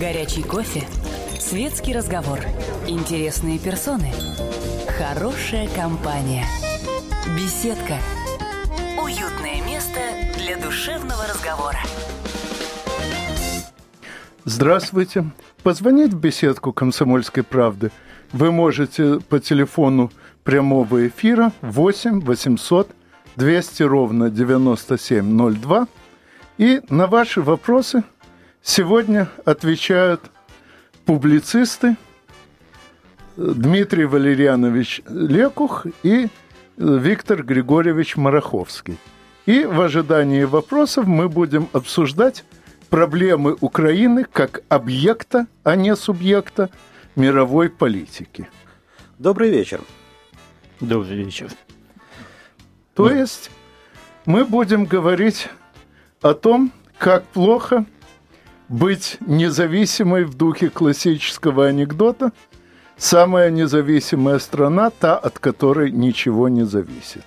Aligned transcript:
Горячий 0.00 0.42
кофе. 0.42 0.82
Светский 1.38 1.92
разговор. 1.94 2.40
Интересные 2.88 3.60
персоны. 3.60 4.10
Хорошая 4.98 5.68
компания. 5.68 6.44
Беседка. 7.36 7.98
Уютное 9.00 9.64
место 9.64 10.00
для 10.36 10.56
душевного 10.56 11.22
разговора. 11.28 11.78
Здравствуйте. 14.44 15.26
Позвонить 15.62 16.12
в 16.12 16.18
беседку 16.18 16.72
«Комсомольской 16.72 17.44
правды» 17.44 17.92
вы 18.32 18.50
можете 18.50 19.20
по 19.20 19.38
телефону 19.38 20.10
прямого 20.42 21.06
эфира 21.06 21.52
8 21.60 22.20
800 22.20 22.90
200 23.36 23.82
ровно 23.84 24.28
9702. 24.28 25.86
И 26.58 26.80
на 26.88 27.06
ваши 27.06 27.42
вопросы 27.42 28.02
сегодня 28.64 29.28
отвечают 29.44 30.22
публицисты 31.04 31.96
Дмитрий 33.36 34.06
Валерьянович 34.06 35.02
Лекух 35.06 35.86
и 36.02 36.28
Виктор 36.76 37.44
Григорьевич 37.44 38.16
Мараховский. 38.16 38.96
И 39.46 39.64
в 39.64 39.80
ожидании 39.80 40.44
вопросов 40.44 41.06
мы 41.06 41.28
будем 41.28 41.68
обсуждать 41.72 42.44
проблемы 42.88 43.56
Украины 43.60 44.24
как 44.24 44.62
объекта, 44.68 45.46
а 45.62 45.76
не 45.76 45.94
субъекта 45.94 46.70
мировой 47.16 47.68
политики. 47.68 48.48
Добрый 49.18 49.50
вечер. 49.50 49.82
Добрый 50.80 51.16
вечер. 51.16 51.50
То 52.94 53.10
есть 53.10 53.50
мы 54.24 54.44
будем 54.44 54.86
говорить 54.86 55.48
о 56.22 56.32
том, 56.32 56.72
как 56.96 57.24
плохо 57.24 57.84
быть 58.68 59.18
независимой 59.26 60.24
в 60.24 60.34
духе 60.34 60.70
классического 60.70 61.66
анекдота. 61.66 62.32
Самая 62.96 63.50
независимая 63.50 64.38
страна, 64.38 64.90
та, 64.90 65.16
от 65.16 65.38
которой 65.38 65.90
ничего 65.90 66.48
не 66.48 66.64
зависит. 66.64 67.24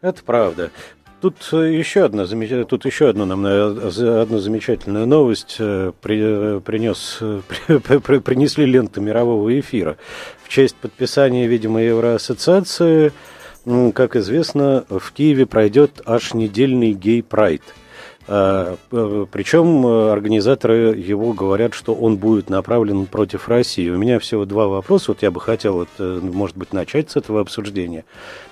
Это 0.00 0.22
правда. 0.22 0.70
Тут 1.20 1.42
еще 1.52 2.04
одна, 2.04 2.24
тут 2.64 2.86
еще 2.86 3.10
одна 3.10 3.26
нам 3.26 3.44
одна 3.44 4.38
замечательная 4.38 5.04
новость 5.04 5.56
э, 5.58 5.92
при, 6.00 6.60
принес, 6.60 7.18
при, 7.66 8.18
принесли 8.20 8.64
ленты 8.64 9.02
мирового 9.02 9.58
эфира. 9.60 9.98
В 10.42 10.48
честь 10.48 10.76
подписания, 10.76 11.46
видимо, 11.46 11.82
Евроассоциации, 11.82 13.12
как 13.92 14.16
известно, 14.16 14.86
в 14.88 15.12
Киеве 15.12 15.44
пройдет 15.44 16.00
аж 16.06 16.32
недельный 16.32 16.92
гей-прайд– 16.92 17.62
Причем 18.26 19.86
организаторы 19.86 20.96
его 20.96 21.32
говорят, 21.32 21.74
что 21.74 21.94
он 21.94 22.16
будет 22.16 22.50
направлен 22.50 23.06
против 23.06 23.48
России. 23.48 23.88
У 23.88 23.98
меня 23.98 24.18
всего 24.18 24.44
два 24.44 24.68
вопроса. 24.68 25.12
Вот 25.12 25.22
я 25.22 25.30
бы 25.30 25.40
хотел, 25.40 25.86
может 25.98 26.56
быть, 26.56 26.72
начать 26.72 27.10
с 27.10 27.16
этого 27.16 27.40
обсуждения. 27.40 28.04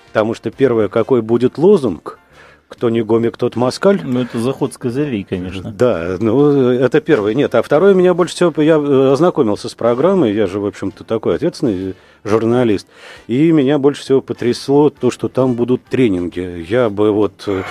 Потому 0.09 0.35
что 0.35 0.51
первое, 0.51 0.89
какой 0.89 1.23
будет 1.23 1.59
лозунг– 1.59 2.19
кто 2.69 2.91
не 2.91 3.03
гомик, 3.03 3.37
тот 3.37 3.57
москаль. 3.57 4.03
Ну, 4.05 4.21
это 4.21 4.39
заход 4.39 4.75
с 4.75 4.79
козырей, 4.79 5.25
конечно. 5.25 5.73
Да, 5.73 6.17
ну, 6.21 6.71
это 6.71 7.01
первое. 7.01 7.33
Нет, 7.35 7.55
а 7.55 7.63
второе, 7.63 7.95
меня 7.95 8.13
больше 8.13 8.35
всего... 8.35 8.53
Я 8.63 8.75
э, 8.75 9.13
ознакомился 9.13 9.71
с 9.71 9.75
программой, 9.75 10.35
я 10.35 10.47
же, 10.47 10.61
в 10.61 10.67
общем-то, 10.67 11.05
такой 11.05 11.37
ответственный 11.37 11.95
журналист, 12.25 12.87
и 13.27 13.53
меня 13.53 13.79
больше 13.79 14.03
всего 14.03 14.21
потрясло 14.21 14.91
то, 14.91 15.11
что 15.11 15.29
там 15.29 15.55
будут 15.55 15.83
тренинги. 15.85 16.67
Я 16.69 16.91
бы 16.91 17.11
вот... 17.11 17.45
Э, 17.47 17.63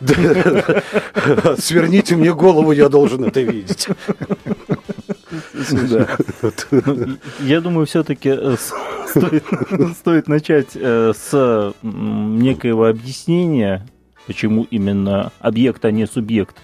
сверните 1.58 2.16
мне 2.16 2.34
голову, 2.34 2.72
я 2.72 2.90
должен 2.90 3.24
это 3.24 3.40
видеть. 3.40 3.88
Я 7.40 7.60
думаю, 7.62 7.86
все-таки 7.86 8.28
э, 8.28 8.56
стоит 9.94 10.28
начать 10.28 10.72
с 10.76 11.72
некоего 11.82 12.84
объяснения 12.84 13.86
Почему 14.26 14.66
именно 14.70 15.32
объект, 15.40 15.84
а 15.84 15.90
не 15.90 16.06
субъект? 16.06 16.56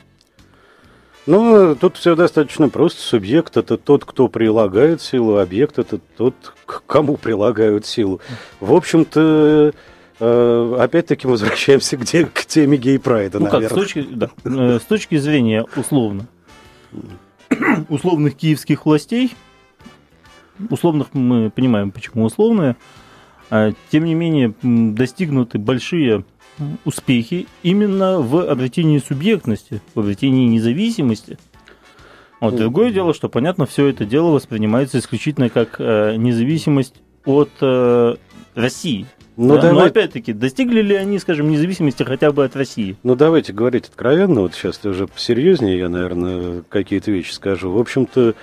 Ну, 1.26 1.76
тут 1.76 1.96
все 1.96 2.16
достаточно 2.16 2.68
просто. 2.68 3.02
Субъект– 3.02 3.56
это 3.58 3.76
тот, 3.76 4.04
кто 4.04 4.28
прилагает 4.28 5.02
силу, 5.02 5.36
объект– 5.36 5.78
это 5.78 5.98
тот, 6.16 6.34
к 6.64 6.82
кому 6.86 7.16
прилагают 7.16 7.84
силу. 7.84 8.20
В 8.58 8.72
общем-то, 8.72 9.72
э, 10.18 10.76
опять-таки 10.78 11.26
возвращаемся 11.26 11.98
к, 11.98 12.06
те, 12.06 12.24
к 12.24 12.46
теме 12.46 12.78
гей-прайда, 12.78 13.38
ну, 13.38 13.44
наверное. 13.44 13.68
Как, 13.68 13.78
с, 13.78 13.80
точки, 13.80 14.06
да, 14.10 14.30
э, 14.44 14.78
с 14.82 14.86
точки 14.86 15.18
зрения 15.18 15.66
условно 15.76 16.26
условных 17.88 18.36
киевских 18.36 18.86
властей, 18.86 19.34
условных 20.70 21.14
мы 21.14 21.50
понимаем, 21.50 21.90
почему 21.90 22.24
условные, 22.24 22.76
а, 23.50 23.72
тем 23.90 24.04
не 24.04 24.14
менее 24.14 24.54
достигнуты 24.62 25.58
большие 25.58 26.24
успехи 26.84 27.46
именно 27.62 28.20
в 28.20 28.50
обретении 28.50 28.98
субъектности, 28.98 29.80
в 29.94 30.00
обретении 30.00 30.46
независимости. 30.46 31.38
Вот 32.40 32.56
другое 32.56 32.90
дело, 32.90 33.12
что, 33.12 33.28
понятно, 33.28 33.66
все 33.66 33.86
это 33.86 34.06
дело 34.06 34.30
воспринимается 34.30 34.98
исключительно 34.98 35.50
как 35.50 35.76
э, 35.78 36.16
независимость 36.16 36.94
от 37.26 37.50
э, 37.60 38.14
России. 38.54 39.06
Ну, 39.36 39.56
да? 39.56 39.62
давай... 39.62 39.74
Но 39.74 39.84
опять-таки, 39.84 40.32
достигли 40.32 40.82
ли 40.82 40.94
они, 40.94 41.18
скажем, 41.18 41.50
независимости 41.50 42.02
хотя 42.02 42.32
бы 42.32 42.44
от 42.44 42.56
России? 42.56 42.96
Ну, 43.02 43.14
давайте 43.14 43.52
говорить 43.52 43.88
откровенно, 43.88 44.42
вот 44.42 44.54
сейчас 44.54 44.84
уже 44.84 45.06
посерьезнее 45.06 45.78
я, 45.78 45.88
наверное, 45.88 46.62
какие-то 46.68 47.10
вещи 47.10 47.32
скажу. 47.32 47.70
В 47.70 47.78
общем-то, 47.78 48.34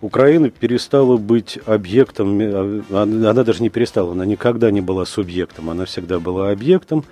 Украина 0.00 0.50
перестала 0.50 1.16
быть 1.16 1.58
объектом, 1.64 2.40
э, 2.40 2.82
она 2.90 3.44
даже 3.44 3.62
не 3.62 3.70
перестала, 3.70 4.12
она 4.12 4.26
никогда 4.26 4.70
не 4.70 4.80
была 4.80 5.06
субъектом, 5.06 5.70
она 5.70 5.84
всегда 5.84 6.20
была 6.20 6.50
объектом. 6.50 7.04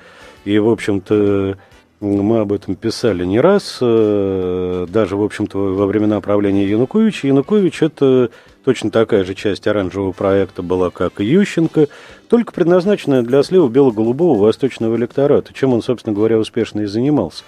И, 0.44 0.58
в 0.58 0.68
общем-то, 0.68 1.56
мы 2.00 2.38
об 2.38 2.52
этом 2.52 2.76
писали 2.76 3.24
не 3.24 3.40
раз, 3.40 3.78
э, 3.80 4.86
даже, 4.88 5.16
в 5.16 5.22
общем-то, 5.22 5.58
во 5.58 5.86
времена 5.86 6.20
правления 6.20 6.66
Януковича. 6.66 7.28
Янукович– 7.28 7.82
это 7.82 8.30
точно 8.64 8.90
такая 8.90 9.24
же 9.24 9.34
часть 9.34 9.66
оранжевого 9.66 10.12
проекта 10.12 10.62
была, 10.62 10.90
как 10.90 11.20
и 11.20 11.24
Ющенко, 11.24 11.88
только 12.28 12.52
предназначенная 12.52 13.22
для 13.22 13.42
слива 13.42 13.68
бело-голубого 13.68 14.38
восточного 14.38 14.96
электората, 14.96 15.52
чем 15.52 15.74
он, 15.74 15.82
собственно 15.82 16.14
говоря, 16.14 16.38
успешно 16.38 16.80
и 16.80 16.86
занимался. 16.86 17.44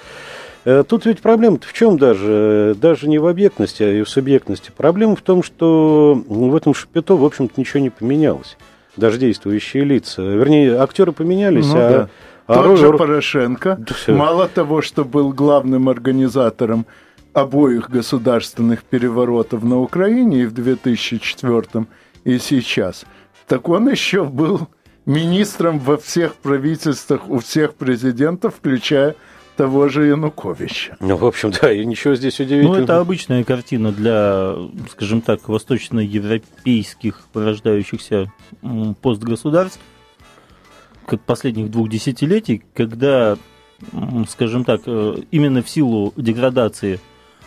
Э, 0.66 0.84
тут 0.86 1.06
ведь 1.06 1.20
проблема-то 1.20 1.66
в 1.66 1.72
чем 1.72 1.97
даже? 1.97 2.76
Даже 2.78 3.08
не 3.08 3.19
в 3.19 3.26
объектности, 3.26 3.82
а 3.82 3.91
и 3.91 4.02
в 4.02 4.08
субъектности. 4.08 4.70
Проблема 4.76 5.16
в 5.16 5.22
том, 5.22 5.42
что 5.42 6.22
в 6.26 6.54
этом 6.54 6.75
шапито, 6.75 7.16
в 7.16 7.25
общем-то, 7.25 7.58
ничего 7.58 7.81
не 7.81 7.91
поменялось. 7.91 8.58
Даже 8.98 9.16
действующие 9.16 9.84
лица. 9.84 10.20
Вернее, 10.20 10.76
актеры 10.76 11.12
поменялись, 11.12 11.69
ну, 11.69 11.76
а 11.76 11.91
да 11.91 12.08
тот 12.47 12.66
а 12.66 12.76
же 12.76 12.92
Порошенко, 12.92 13.78
мало 14.08 14.48
того, 14.48 14.82
что 14.82 15.04
был 15.04 15.32
главным 15.32 15.88
организатором 15.88 16.86
обоих 17.32 17.91
государственных 17.91 18.84
переворотов 18.84 19.62
на 19.62 19.78
Украине 19.78 20.42
и 20.42 20.47
в 20.47 20.52
2004 20.52 21.86
и 22.25 22.38
сейчас, 22.38 23.04
так 23.47 23.69
он 23.69 23.88
еще 23.88 24.25
был 24.25 24.69
министром 25.06 25.78
во 25.78 25.97
всех 25.97 26.34
правительствах, 26.36 27.28
у 27.28 27.38
всех 27.38 27.75
президентов, 27.75 28.56
включая 28.56 29.16
того 29.56 29.88
же 29.88 30.06
Януковича. 30.06 30.97
Ну, 31.00 31.16
в 31.16 31.25
общем, 31.25 31.52
да, 31.60 31.72
и 31.72 31.84
ничего 31.84 32.14
здесь 32.14 32.41
удивительного. 32.41 32.78
Ну, 32.78 32.82
это 32.84 32.98
обычная 32.98 33.44
картина 33.44 33.92
для, 33.92 34.54
скажем 34.91 35.20
так, 35.20 35.48
восточноевропейских 35.48 37.20
порождающихся 37.32 38.32
постгосударств 39.02 39.81
последних 41.20 41.70
двух 41.70 41.88
десятилетий, 41.88 42.62
когда, 42.74 43.36
скажем 44.28 44.64
так, 44.64 44.82
э, 44.86 45.16
именно 45.30 45.62
в 45.62 45.68
силу 45.68 46.12
деградации 46.16 47.00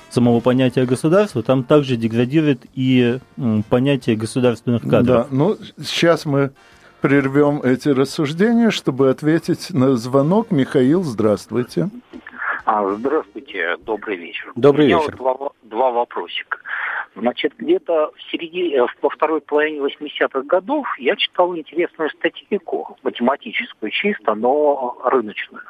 самого 0.09 0.39
понятия 0.39 0.85
государства, 0.85 1.43
там 1.43 1.63
также 1.63 1.97
деградирует 1.97 2.65
и 2.73 3.19
понятие 3.69 4.15
государственных 4.15 4.83
кадров. 4.83 5.05
Да, 5.05 5.27
ну 5.29 5.57
сейчас 5.83 6.25
мы 6.25 6.51
прервем 7.01 7.61
эти 7.61 7.89
рассуждения, 7.89 8.71
чтобы 8.71 9.09
ответить 9.09 9.71
на 9.71 9.95
звонок. 9.95 10.51
Михаил, 10.51 11.03
здравствуйте. 11.03 11.89
А, 12.65 12.95
здравствуйте, 12.95 13.77
добрый 13.85 14.17
вечер. 14.17 14.51
Добрый 14.55 14.87
вечер. 14.87 15.15
Вот 15.19 15.37
два, 15.37 15.49
два 15.63 15.91
вопросика. 15.91 16.57
Значит, 17.15 17.53
где-то 17.57 18.11
в 18.13 18.31
середине, 18.31 18.75
э, 18.75 18.85
во 19.01 19.09
второй 19.09 19.39
половине 19.39 19.79
80-х 19.79 20.41
годов 20.41 20.85
я 20.99 21.15
читал 21.15 21.55
интересную 21.55 22.09
статейку, 22.09 22.97
математическую 23.03 23.89
чисто, 23.89 24.35
но 24.35 24.97
рыночную, 25.05 25.63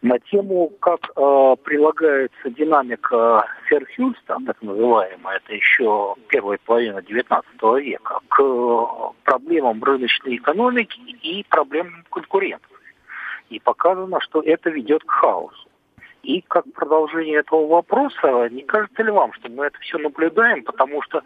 на 0.00 0.18
тему, 0.18 0.70
как 0.80 1.10
э, 1.14 1.56
прилагается 1.62 2.50
динамика 2.50 3.46
Ферхюльста, 3.66 4.38
так 4.46 4.62
называемая, 4.62 5.36
это 5.36 5.54
еще 5.54 6.14
первая 6.28 6.58
половина 6.64 7.02
19 7.02 7.46
века, 7.82 8.20
к 8.28 8.42
э, 8.42 8.86
проблемам 9.24 9.82
рыночной 9.82 10.36
экономики 10.36 11.00
и 11.22 11.44
проблемам 11.50 12.04
конкурентов. 12.10 12.70
И 13.50 13.60
показано, 13.60 14.20
что 14.20 14.40
это 14.40 14.70
ведет 14.70 15.04
к 15.04 15.10
хаосу. 15.10 15.68
И 16.26 16.40
как 16.48 16.64
продолжение 16.74 17.38
этого 17.38 17.68
вопроса, 17.68 18.48
не 18.50 18.62
кажется 18.62 19.00
ли 19.04 19.12
вам, 19.12 19.32
что 19.34 19.48
мы 19.48 19.66
это 19.66 19.78
все 19.78 19.96
наблюдаем, 19.96 20.64
потому 20.64 21.00
что 21.02 21.22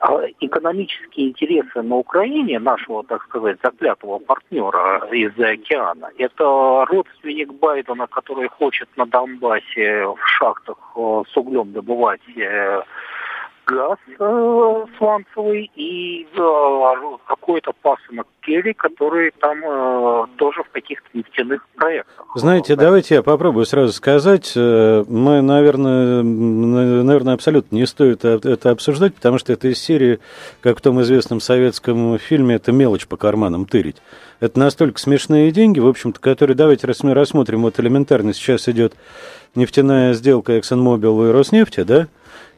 а, 0.00 0.20
экономические 0.38 1.28
интересы 1.30 1.80
на 1.80 1.96
Украине, 1.96 2.58
нашего, 2.58 3.04
так 3.04 3.22
сказать, 3.22 3.56
заклятого 3.62 4.18
партнера 4.18 5.08
из-за 5.10 5.48
океана, 5.48 6.10
это 6.18 6.84
родственник 6.90 7.54
Байдена, 7.54 8.06
который 8.06 8.48
хочет 8.48 8.88
на 8.96 9.06
Донбассе 9.06 10.08
в 10.08 10.18
шахтах 10.26 10.76
э, 10.94 11.22
с 11.26 11.36
углем 11.38 11.72
добывать 11.72 12.20
э, 12.36 12.82
газ 13.66 13.98
э, 14.18 14.84
сланцевый 14.98 15.70
и 15.74 16.26
э, 16.32 17.16
какой-то 17.26 17.72
пасынок 17.82 18.26
Керри, 18.42 18.74
который 18.74 19.32
там 19.40 19.58
э, 19.64 20.26
тоже 20.36 20.62
в 20.62 20.70
каких-то 20.70 21.06
нефтяных 21.14 21.66
проектах. 21.74 22.26
Знаете, 22.34 22.76
давайте 22.76 23.16
я 23.16 23.22
попробую 23.22 23.64
сразу 23.66 23.92
сказать. 23.92 24.52
Э, 24.56 25.04
мы, 25.08 25.40
наверное, 25.40 26.22
наверное, 26.22 27.34
абсолютно 27.34 27.76
не 27.76 27.86
стоит 27.86 28.24
это 28.24 28.70
обсуждать, 28.70 29.14
потому 29.14 29.38
что 29.38 29.52
это 29.52 29.68
из 29.68 29.78
серии, 29.78 30.20
как 30.60 30.78
в 30.78 30.80
том 30.80 31.00
известном 31.02 31.40
советском 31.40 32.18
фильме, 32.18 32.56
это 32.56 32.72
мелочь 32.72 33.06
по 33.06 33.16
карманам 33.16 33.66
тырить. 33.66 33.96
Это 34.40 34.58
настолько 34.58 34.98
смешные 34.98 35.50
деньги, 35.52 35.80
в 35.80 35.86
общем-то, 35.86 36.20
которые, 36.20 36.56
давайте 36.56 36.86
рассмотрим, 36.86 37.62
вот 37.62 37.80
элементарно 37.80 38.34
сейчас 38.34 38.68
идет 38.68 38.94
нефтяная 39.54 40.12
сделка 40.12 40.58
ExxonMobil 40.58 41.28
и 41.28 41.32
Роснефти, 41.32 41.82
да, 41.82 42.08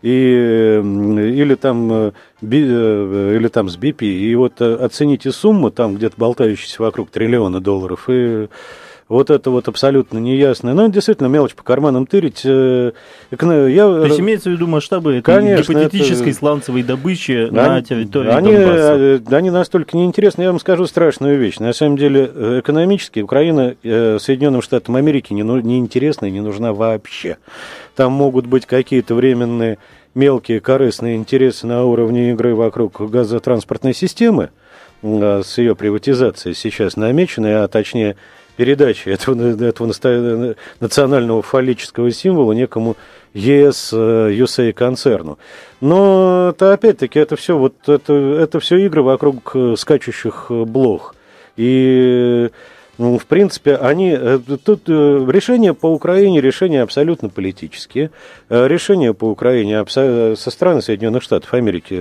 и, 0.07 0.81
или, 0.81 1.55
там, 1.55 1.93
э, 1.93 2.13
би, 2.41 2.65
э, 2.69 3.37
или 3.37 3.49
там 3.49 3.69
с 3.69 3.77
BP, 3.77 4.05
и 4.07 4.35
вот 4.37 4.61
э, 4.61 4.75
оцените 4.77 5.33
сумму, 5.33 5.71
там 5.71 5.97
где-то 5.97 6.15
болтающуюся 6.17 6.83
вокруг 6.83 7.11
триллиона 7.11 7.61
долларов, 7.61 8.05
и 8.09 8.47
вот 9.09 9.31
это 9.31 9.51
вот 9.51 9.69
абсолютно 9.69 10.19
неясное. 10.19 10.75
Но 10.75 10.83
ну, 10.83 10.93
действительно 10.93 11.29
мелочь 11.29 11.55
по 11.55 11.63
карманам 11.63 12.07
тырить. 12.07 12.45
Я... 12.45 12.93
То 13.31 14.05
есть 14.05 14.21
имеется 14.21 14.51
в 14.51 14.53
виду 14.53 14.67
масштабы 14.67 15.23
Конечно, 15.23 15.73
гипотетической 15.73 16.31
это... 16.31 16.39
сланцевой 16.39 16.83
добычи 16.83 17.47
они, 17.47 17.53
на 17.53 17.83
территории 17.83 18.31
они, 18.31 18.53
Донбасса? 18.53 19.37
Они 19.37 19.51
настолько 19.51 19.97
неинтересны. 19.97 20.43
Я 20.43 20.51
вам 20.51 20.59
скажу 20.59 20.87
страшную 20.87 21.39
вещь. 21.39 21.59
На 21.59 21.73
самом 21.73 21.97
деле 21.97 22.25
экономически 22.61 23.21
Украина 23.21 23.77
Соединенным 23.83 24.61
Штатам 24.61 24.97
Америки 24.97 25.33
не, 25.33 25.43
не 25.43 25.79
интересна 25.79 26.27
и 26.27 26.33
не 26.33 26.41
нужна 26.41 26.73
вообще. 26.73 27.39
Там 27.97 28.13
могут 28.13 28.47
быть 28.47 28.67
какие-то 28.67 29.15
временные 29.15 29.79
мелкие 30.15 30.61
корыстные 30.61 31.17
интересы 31.17 31.67
на 31.67 31.85
уровне 31.85 32.31
игры 32.33 32.55
вокруг 32.55 33.11
газотранспортной 33.11 33.95
системы 33.95 34.51
а, 35.03 35.43
с 35.43 35.59
ее 35.59 35.75
приватизацией 35.75 36.55
сейчас 36.55 36.97
намечены, 36.97 37.55
а 37.55 37.69
точнее 37.69 38.17
передачи 38.57 39.09
этого, 39.09 39.65
этого 39.65 39.93
национального 40.81 41.43
фаллического 41.43 42.11
символа 42.11 42.53
некому 42.53 42.97
ЕС 43.35 43.93
USA 43.93 44.73
концерну. 44.73 45.39
Но 45.81 46.51
это 46.51 46.73
опять-таки 46.73 47.19
это 47.19 47.37
все 47.37 47.57
вот 47.57 47.75
это, 47.87 48.13
это 48.13 48.61
все 48.61 48.77
игры 48.79 49.03
вокруг 49.03 49.53
э, 49.55 49.75
скачущих 49.77 50.47
э, 50.49 50.65
блох. 50.65 51.15
И 51.57 52.51
в 52.99 53.27
принципе, 53.27 53.77
они... 53.77 54.17
Э, 54.19 54.39
тут 54.65 54.89
э, 54.89 55.27
решения 55.29 55.75
по 55.75 55.87
Украине, 55.93 56.41
решения 56.41 56.83
абсолютно 56.83 57.29
политические. 57.29 58.11
Э, 58.49 58.67
решения 58.67 59.13
по 59.13 59.27
Украине 59.27 59.85
со 59.87 60.51
стороны 60.51 60.81
Соединенных 60.81 61.23
Штатов 61.23 61.53
Америки, 61.53 61.95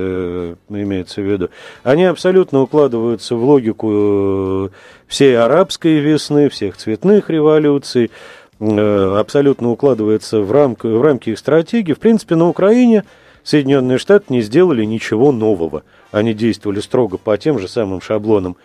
имеется 0.70 1.22
в 1.22 1.26
виду, 1.26 1.50
они 1.84 2.06
абсолютно 2.06 2.62
укладываются 2.62 3.36
в 3.36 3.44
логику 3.44 4.72
всей 5.08 5.38
арабской 5.38 6.00
весны, 6.00 6.50
всех 6.50 6.78
цветных 6.78 7.30
революций, 7.30 8.12
абсолютно 8.60 9.72
укладывается 9.72 10.40
в, 10.40 10.52
рамки, 10.52 10.88
в 10.88 11.02
рамки 11.02 11.32
их 11.32 11.40
стратегии. 11.40 11.94
В 11.94 12.00
принципе, 12.00 12.36
на 12.36 12.48
Украине 12.48 13.04
Соединенные 13.44 13.98
Штаты 13.98 14.26
не 14.30 14.42
сделали 14.42 14.86
ничего 14.86 15.32
нового. 15.32 15.84
Они 16.12 16.34
действовали 16.34 16.80
строго 16.80 17.18
по 17.18 17.38
тем 17.38 17.60
же 17.60 17.68
самым 17.68 18.02
шаблонам, 18.02 18.56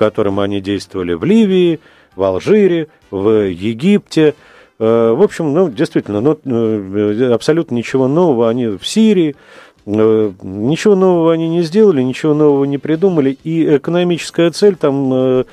которым 0.00 0.40
они 0.40 0.62
действовали 0.62 1.12
в 1.12 1.24
Ливии, 1.24 1.78
в 2.16 2.22
Алжире, 2.22 2.88
в 3.10 3.50
Египте. 3.50 4.34
Э, 4.78 5.12
в 5.12 5.20
общем, 5.20 5.52
ну, 5.52 5.68
действительно, 5.68 6.22
ну, 6.22 6.38
э, 6.42 7.32
абсолютно 7.34 7.74
ничего 7.74 8.08
нового 8.08 8.48
они 8.48 8.68
в 8.68 8.82
Сирии. 8.82 9.36
Э, 9.84 10.32
ничего 10.42 10.94
нового 10.94 11.34
они 11.34 11.50
не 11.50 11.60
сделали, 11.60 12.00
ничего 12.00 12.32
нового 12.32 12.64
не 12.64 12.78
придумали. 12.78 13.36
И 13.44 13.76
экономическая 13.76 14.50
цель 14.52 14.76
там 14.76 15.44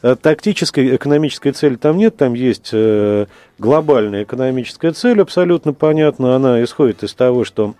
тактической 0.00 0.96
экономической 0.96 1.52
цели 1.52 1.76
там 1.76 1.96
нет, 1.96 2.16
там 2.16 2.34
есть 2.34 2.74
глобальная 3.60 4.24
экономическая 4.24 4.90
цель, 4.90 5.20
абсолютно 5.20 5.74
понятно, 5.74 6.34
она 6.34 6.60
исходит 6.64 7.04
из 7.04 7.14
того, 7.14 7.44
что 7.44 7.76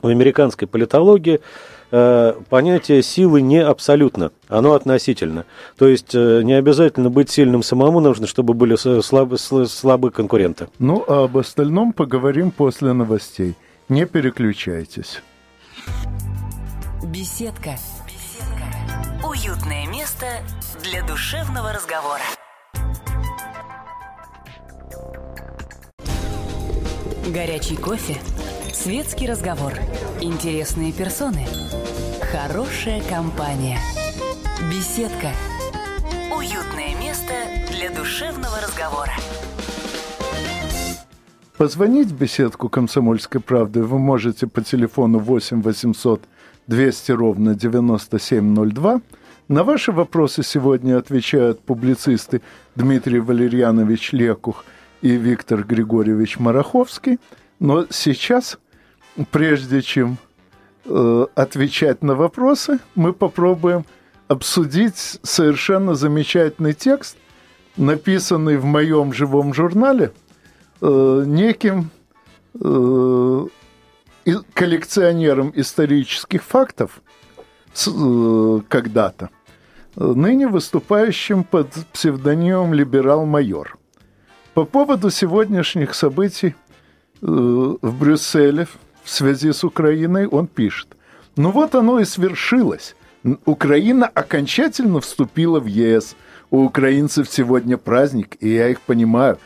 в 0.00 0.06
американской 0.06 0.66
политологии 0.66 1.40
Э, 1.90 2.34
понятие 2.48 3.02
силы 3.02 3.40
не 3.40 3.58
абсолютно, 3.58 4.30
оно 4.48 4.74
относительно. 4.74 5.46
То 5.78 5.88
есть 5.88 6.14
э, 6.14 6.42
не 6.42 6.52
обязательно 6.52 7.08
быть 7.08 7.30
сильным 7.30 7.62
самому 7.62 8.00
нужно, 8.00 8.26
чтобы 8.26 8.54
были 8.54 8.76
слабы, 9.00 9.38
слабые 9.38 10.12
конкуренты. 10.12 10.68
Ну, 10.78 11.04
а 11.08 11.24
об 11.24 11.38
остальном 11.38 11.92
поговорим 11.92 12.50
после 12.50 12.92
новостей. 12.92 13.54
Не 13.88 14.04
переключайтесь. 14.04 15.22
Беседка. 17.04 17.76
Беседка. 18.06 19.26
Уютное 19.26 19.86
место 19.86 20.26
для 20.82 21.02
душевного 21.06 21.72
разговора. 21.72 22.22
Горячий 27.32 27.76
кофе 27.76 28.16
Светский 28.72 29.26
разговор. 29.26 29.72
Интересные 30.20 30.92
персоны. 30.92 31.46
Хорошая 32.32 33.02
компания. 33.08 33.78
Беседка. 34.70 35.30
Уютное 36.36 36.98
место 37.00 37.32
для 37.70 37.90
душевного 37.90 38.60
разговора. 38.62 39.12
Позвонить 41.56 42.08
в 42.08 42.18
беседку 42.18 42.68
«Комсомольской 42.68 43.40
правды» 43.40 43.82
вы 43.82 43.98
можете 43.98 44.46
по 44.46 44.62
телефону 44.62 45.18
8 45.18 45.62
800 45.62 46.22
200 46.66 47.12
ровно 47.12 47.54
9702. 47.54 49.00
На 49.48 49.64
ваши 49.64 49.92
вопросы 49.92 50.42
сегодня 50.42 50.98
отвечают 50.98 51.60
публицисты 51.60 52.42
Дмитрий 52.76 53.20
Валерьянович 53.20 54.12
Лекух 54.12 54.64
и 55.00 55.12
Виктор 55.12 55.64
Григорьевич 55.64 56.38
Мараховский. 56.38 57.18
Но 57.58 57.86
сейчас 57.90 58.58
прежде 59.30 59.82
чем 59.82 60.18
э, 60.84 61.26
отвечать 61.34 62.02
на 62.02 62.14
вопросы, 62.14 62.78
мы 62.94 63.12
попробуем 63.12 63.84
обсудить 64.28 65.18
совершенно 65.22 65.94
замечательный 65.94 66.74
текст, 66.74 67.16
написанный 67.76 68.56
в 68.56 68.64
моем 68.64 69.12
живом 69.12 69.54
журнале 69.54 70.12
э, 70.80 71.22
неким 71.26 71.90
э, 72.60 73.46
коллекционером 74.52 75.52
исторических 75.54 76.42
фактов 76.44 77.00
э, 77.86 78.60
когда-то, 78.68 79.30
ныне 79.96 80.46
выступающим 80.46 81.42
под 81.42 81.72
псевдонимом 81.92 82.74
«Либерал-майор». 82.74 83.78
По 84.54 84.64
поводу 84.64 85.10
сегодняшних 85.10 85.94
событий 85.94 86.54
в 87.20 87.98
Брюсселе, 87.98 88.66
в 89.02 89.10
связи 89.10 89.52
с 89.52 89.64
Украиной, 89.64 90.26
он 90.26 90.46
пишет. 90.46 90.88
Ну 91.36 91.50
вот 91.50 91.74
оно 91.74 92.00
и 92.00 92.04
свершилось. 92.04 92.94
Украина 93.44 94.06
окончательно 94.06 95.00
вступила 95.00 95.60
в 95.60 95.66
ЕС. 95.66 96.16
У 96.50 96.64
украинцев 96.64 97.28
сегодня 97.30 97.76
праздник, 97.76 98.36
и 98.40 98.48
я 98.48 98.68
их 98.68 98.80
понимаю. 98.80 99.38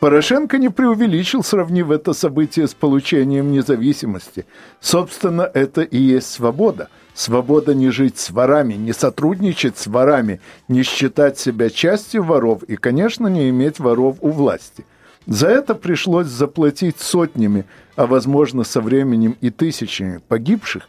Порошенко 0.00 0.58
не 0.58 0.68
преувеличил, 0.68 1.42
сравнив 1.42 1.90
это 1.90 2.12
событие 2.12 2.68
с 2.68 2.74
получением 2.74 3.50
независимости. 3.50 4.46
Собственно, 4.80 5.42
это 5.42 5.82
и 5.82 5.98
есть 5.98 6.30
свобода. 6.30 6.88
Свобода 7.14 7.74
не 7.74 7.90
жить 7.90 8.18
с 8.18 8.30
ворами, 8.30 8.74
не 8.74 8.92
сотрудничать 8.92 9.78
с 9.78 9.86
ворами, 9.86 10.40
не 10.68 10.82
считать 10.82 11.38
себя 11.38 11.70
частью 11.70 12.22
воров 12.22 12.62
и, 12.64 12.76
конечно, 12.76 13.26
не 13.26 13.48
иметь 13.50 13.78
воров 13.78 14.16
у 14.20 14.30
власти– 14.30 14.84
за 15.26 15.48
это 15.48 15.74
пришлось 15.74 16.28
заплатить 16.28 17.00
сотнями, 17.00 17.64
а 17.96 18.06
возможно 18.06 18.62
со 18.62 18.80
временем 18.80 19.36
и 19.40 19.50
тысячами 19.50 20.20
погибших. 20.28 20.88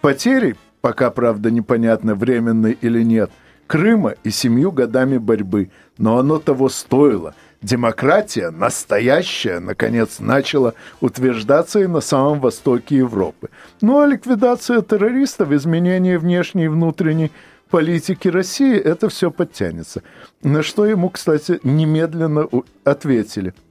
Потери, 0.00 0.56
пока, 0.80 1.10
правда, 1.10 1.50
непонятно, 1.50 2.14
временные 2.14 2.74
или 2.80 3.02
нет, 3.02 3.30
Крыма 3.66 4.16
и 4.22 4.30
семью 4.30 4.70
годами 4.70 5.16
борьбы. 5.16 5.70
Но 5.96 6.18
оно 6.18 6.38
того 6.38 6.68
стоило. 6.68 7.34
Демократия, 7.62 8.50
настоящая, 8.50 9.60
наконец, 9.60 10.18
начала 10.18 10.74
утверждаться 11.00 11.80
и 11.80 11.86
на 11.86 12.00
самом 12.00 12.40
востоке 12.40 12.96
Европы. 12.96 13.48
Ну 13.80 14.00
а 14.00 14.06
ликвидация 14.06 14.82
террористов, 14.82 15.52
изменение 15.52 16.18
внешней 16.18 16.64
и 16.64 16.68
внутренней 16.68 17.30
политики 17.70 18.28
России, 18.28 18.76
это 18.76 19.08
все 19.08 19.30
подтянется. 19.30 20.02
На 20.42 20.62
что 20.62 20.84
ему, 20.84 21.08
кстати, 21.08 21.58
немедленно 21.62 22.46
ответили– 22.84 23.54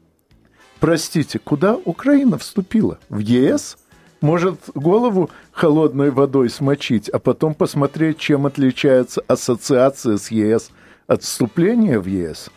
Простите, 0.82 1.38
куда 1.38 1.76
Украина 1.76 2.40
вступила? 2.40 2.98
В 3.08 3.20
ЕС? 3.20 3.78
Может, 4.20 4.62
голову 4.74 5.30
холодной 5.52 6.10
водой 6.10 6.50
смочить, 6.50 7.08
а 7.08 7.20
потом 7.20 7.54
посмотреть, 7.54 8.18
чем 8.18 8.48
отличается 8.48 9.24
ассоциация 9.28 10.18
с 10.18 10.32
ЕС 10.32 10.72
от 11.06 11.22
вступления 11.22 12.00
в 12.00 12.08
ЕС? 12.08 12.50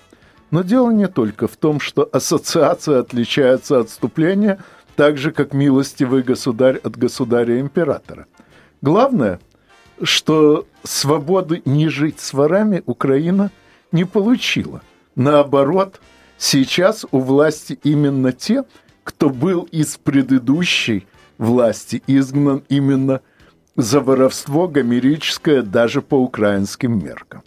Но 0.50 0.62
дело 0.62 0.90
не 0.90 1.06
только 1.06 1.46
в 1.46 1.56
том, 1.56 1.80
что 1.80 2.08
ассоциация 2.10 3.00
отличается 3.00 3.80
от 3.80 3.90
вступления, 3.90 4.58
так 4.96 5.18
же, 5.18 5.30
как 5.30 5.52
милостивый 5.52 6.22
государь 6.22 6.78
от 6.78 6.96
государя-императора. 6.96 8.26
Главное, 8.80 9.38
что 10.02 10.66
свободы 10.82 11.60
не 11.66 11.90
жить 11.90 12.20
с 12.20 12.32
ворами 12.32 12.82
Украина 12.86 13.50
не 13.92 14.06
получила. 14.06 14.80
Наоборот, 15.14 16.00
сейчас 16.44 17.06
у 17.10 17.20
власти 17.20 17.78
именно 17.82 18.32
те, 18.32 18.64
кто 19.02 19.30
был 19.30 19.62
из 19.72 19.96
предыдущей 19.96 21.06
власти 21.38 22.02
изгнан 22.06 22.62
именно 22.68 23.20
за 23.76 24.00
воровство 24.00 24.68
гомерическое 24.68 25.62
даже 25.62 26.02
по 26.02 26.16
украинским 26.16 27.02
меркам. 27.02 27.42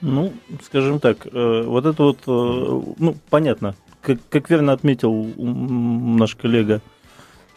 Ну, 0.00 0.32
скажем 0.64 0.98
так, 0.98 1.26
э, 1.26 1.62
вот 1.66 1.84
это 1.84 2.02
вот, 2.02 2.18
э, 2.26 2.94
ну, 2.98 3.16
понятно, 3.28 3.74
как, 4.00 4.18
как 4.30 4.48
верно 4.48 4.72
отметил 4.72 5.12
наш 5.36 6.36
коллега 6.36 6.80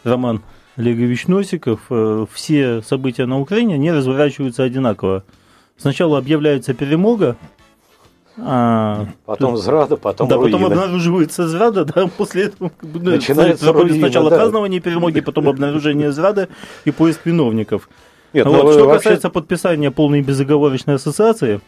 Роман 0.03 0.41
Олегович 0.75 1.27
Носиков, 1.27 1.79
э, 1.89 2.25
все 2.33 2.81
события 2.81 3.25
на 3.27 3.39
Украине, 3.39 3.77
не 3.77 3.93
разворачиваются 3.93 4.63
одинаково. 4.63 5.23
Сначала 5.77 6.17
объявляется 6.17 6.73
перемога, 6.73 7.37
а, 8.37 9.07
потом 9.25 9.57
зрада, 9.57 9.95
потом 9.95 10.27
Да, 10.27 10.37
руины. 10.37 10.51
потом 10.51 10.71
обнаруживается 10.71 11.47
зрада, 11.47 11.85
да, 11.85 12.07
после 12.17 12.45
этого 12.45 12.71
ну, 12.81 13.11
начинается 13.11 13.71
руина, 13.71 13.97
сначала 13.97 14.29
да. 14.29 14.37
празднование 14.37 14.79
перемоги, 14.79 15.19
потом 15.19 15.49
обнаружение 15.49 16.11
зрады 16.11 16.47
и 16.85 16.91
поиск 16.91 17.25
виновников. 17.25 17.89
Нет, 18.33 18.47
вот, 18.47 18.63
ну, 18.63 18.71
что 18.71 18.85
вообще... 18.85 18.97
касается 19.03 19.29
подписания 19.29 19.91
полной 19.91 20.21
безоговорочной 20.21 20.95
ассоциации 20.95 21.61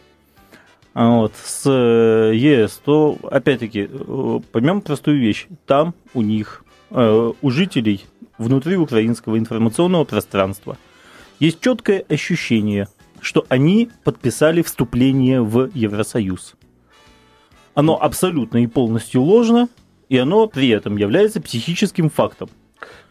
вот, 0.94 1.32
с 1.44 1.62
э, 1.66 2.34
ЕС, 2.34 2.80
то, 2.84 3.18
опять-таки, 3.30 3.88
э, 3.90 4.40
поймем 4.50 4.80
простую 4.80 5.20
вещь. 5.20 5.46
Там 5.66 5.94
у 6.14 6.22
них, 6.22 6.64
э, 6.90 7.32
у 7.40 7.50
жителей 7.50 8.04
внутри 8.38 8.76
украинского 8.76 9.38
информационного 9.38 10.04
пространства 10.04 10.78
есть 11.38 11.60
четкое 11.60 12.04
ощущение, 12.08 12.88
что 13.20 13.44
они 13.48 13.90
подписали 14.04 14.62
вступление 14.62 15.42
в 15.42 15.70
Евросоюз. 15.74 16.54
Оно 17.74 18.00
абсолютно 18.00 18.62
и 18.62 18.66
полностью 18.66 19.22
ложно, 19.22 19.68
и 20.08 20.16
оно 20.16 20.46
при 20.46 20.68
этом 20.68 20.96
является 20.96 21.40
психическим 21.40 22.10
фактом. 22.10 22.48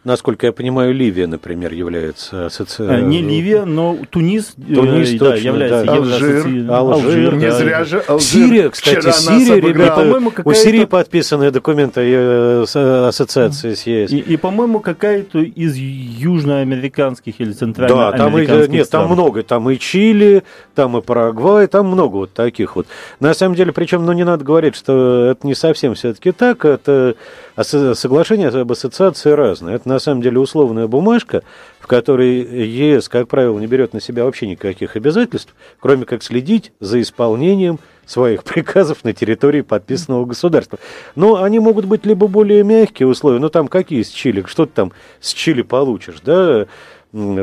Насколько 0.06 0.46
я 0.46 0.54
понимаю, 0.54 0.94
Ливия, 0.94 1.26
например, 1.26 1.74
является 1.74 2.46
ассоциацией. 2.46 3.08
Не 3.08 3.24
Ливия, 3.24 3.66
но 3.66 3.98
Тунис, 4.12 4.54
Тунис 4.56 5.14
э, 5.14 5.18
точно, 5.18 5.48
является 5.48 5.84
да. 5.84 5.94
Алжир, 5.94 6.72
Алжир, 6.72 6.72
Алжир, 6.72 7.34
не 7.34 7.46
да. 7.48 7.58
зря 7.58 7.84
же 7.86 8.00
Алжир. 8.08 8.28
Сирия, 8.28 8.70
кстати, 8.70 9.12
Сирия, 9.12 9.60
ребята, 9.60 10.02
по-моему, 10.02 10.32
у 10.44 10.54
Сирии 10.54 10.86
подписаны 10.86 11.50
документы 11.50 12.02
э, 12.02 12.66
ассоциации 13.08 13.74
с 13.74 13.88
ЕС. 13.88 14.12
И, 14.12 14.20
и 14.20 14.38
по-моему, 14.38 14.80
какая-то 14.80 15.40
из 15.40 15.76
южноамериканских 15.76 17.42
или 17.42 17.54
центральноамериканских 17.54 18.48
Да, 18.48 18.56
там 18.56 18.68
и, 18.70 18.78
нет, 18.78 18.88
там 18.88 19.12
много, 19.12 19.42
там 19.42 19.68
и 19.72 19.80
Чили, 19.80 20.44
там 20.76 20.96
и 20.98 21.02
Парагвай, 21.02 21.66
там 21.66 21.88
много 21.88 22.18
вот 22.18 22.34
таких 22.34 22.76
вот. 22.76 22.86
На 23.20 23.34
самом 23.34 23.56
деле, 23.56 23.72
причем, 23.72 24.06
ну, 24.06 24.12
не 24.14 24.24
надо 24.24 24.46
говорить, 24.46 24.76
что 24.76 25.32
это 25.32 25.48
не 25.48 25.56
совсем 25.56 25.96
все-таки 25.96 26.32
так, 26.32 26.64
это 26.64 27.16
соглашение 27.64 28.50
об 28.50 28.72
ассоциации 28.72 29.32
разное. 29.32 29.76
Это 29.76 29.95
на 29.96 30.00
самом 30.00 30.22
деле 30.22 30.40
условная 30.40 30.88
бумажка, 30.88 31.42
в 31.80 31.88
которой 31.88 32.42
ЕС, 32.68 33.08
как 33.08 33.30
правило, 33.30 33.58
не 33.58 33.66
берет 33.66 33.94
на 33.94 34.02
себя 34.02 34.26
вообще 34.26 34.46
никаких 34.46 34.98
обязательств, 34.98 35.56
кроме 35.80 36.04
как 36.04 36.22
следить 36.22 36.74
за 36.82 37.02
исполнением 37.02 37.80
своих 38.06 38.44
приказов 38.44 39.06
на 39.06 39.14
территории 39.14 39.62
подписанного 39.62 40.26
государства. 40.26 40.80
Но 41.16 41.42
они 41.42 41.60
могут 41.60 41.86
быть 41.86 42.06
либо 42.06 42.28
более 42.28 42.64
мягкие 42.66 43.08
условия, 43.08 43.40
ну 43.40 43.48
там 43.48 43.70
какие 43.70 44.04
с 44.04 44.10
Чили, 44.10 44.44
что 44.46 44.66
ты 44.66 44.74
там 44.74 44.92
с 45.22 45.34
Чили 45.34 45.62
получишь, 45.62 46.18
да, 46.26 46.68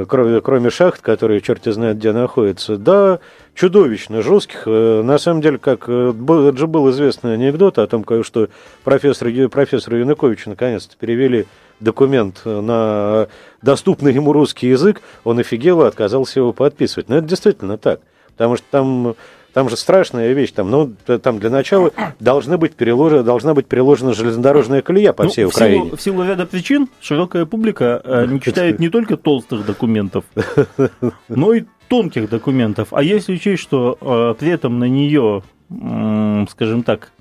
кроме, 0.07 0.43
кроме 0.43 0.69
шахт, 0.69 1.01
которые 1.01 1.41
черти 1.41 1.73
знает 1.73 1.97
где 1.97 2.13
находятся, 2.13 2.77
да, 2.77 3.21
чудовищно 3.55 4.21
жестких. 4.21 4.65
Э, 4.67 5.03
на 5.03 5.17
самом 5.17 5.41
деле, 5.41 5.57
как 5.57 5.85
э, 5.87 6.13
же 6.55 6.67
был 6.67 6.91
известный 6.91 7.35
анекдот 7.35 7.79
о 7.79 7.87
том, 7.87 8.05
что 8.23 8.49
профессор, 8.85 9.31
профессор 9.49 9.95
Янукович 9.95 10.45
наконец-то 10.45 10.97
перевели 10.99 11.47
документ 11.83 12.43
на 12.45 13.29
доступный 13.61 14.13
ему 14.13 14.33
русский 14.33 14.69
язык, 14.69 15.03
он 15.25 15.39
офигел 15.39 15.83
и 15.83 15.87
отказался 15.87 16.41
его 16.41 16.53
подписывать. 16.53 17.09
Но 17.09 17.17
это 17.17 17.27
действительно 17.27 17.79
так, 17.79 18.01
потому 18.37 18.57
что 18.57 18.67
там 18.71 19.15
там 19.53 19.69
же 19.69 19.77
страшная 19.77 20.33
вещь, 20.33 20.53
там, 20.53 20.71
ну, 20.71 20.93
там 21.23 21.39
для 21.39 21.51
начала 21.51 21.93
должны 22.21 22.57
быть 22.57 22.75
переложена, 22.75 23.23
должна 23.23 23.55
быть 23.55 23.67
переложена 23.67 24.15
железнодорожная 24.15 24.83
колея 24.83 25.13
по 25.13 25.25
ну, 25.25 25.31
всей 25.31 25.45
Украине. 25.45 25.83
В 25.83 25.85
силу, 25.85 25.97
в 25.97 26.03
силу 26.03 26.25
ряда 26.25 26.47
причин 26.47 26.89
широкая 27.01 27.45
публика 27.45 28.01
э, 28.03 28.27
не 28.27 28.41
читает 28.41 28.79
не 28.79 28.89
только 28.89 29.17
толстых 29.17 29.67
документов, 29.67 30.25
но 31.29 31.53
и 31.53 31.65
тонких 31.89 32.31
документов. 32.31 32.89
А 32.93 33.03
если 33.03 33.35
учесть, 33.35 33.63
что 33.63 33.99
э, 34.01 34.35
при 34.39 34.51
этом 34.51 34.79
на 34.79 34.89
нее, 34.89 35.43
э, 35.71 36.47
скажем 36.51 36.83
так, 36.83 37.13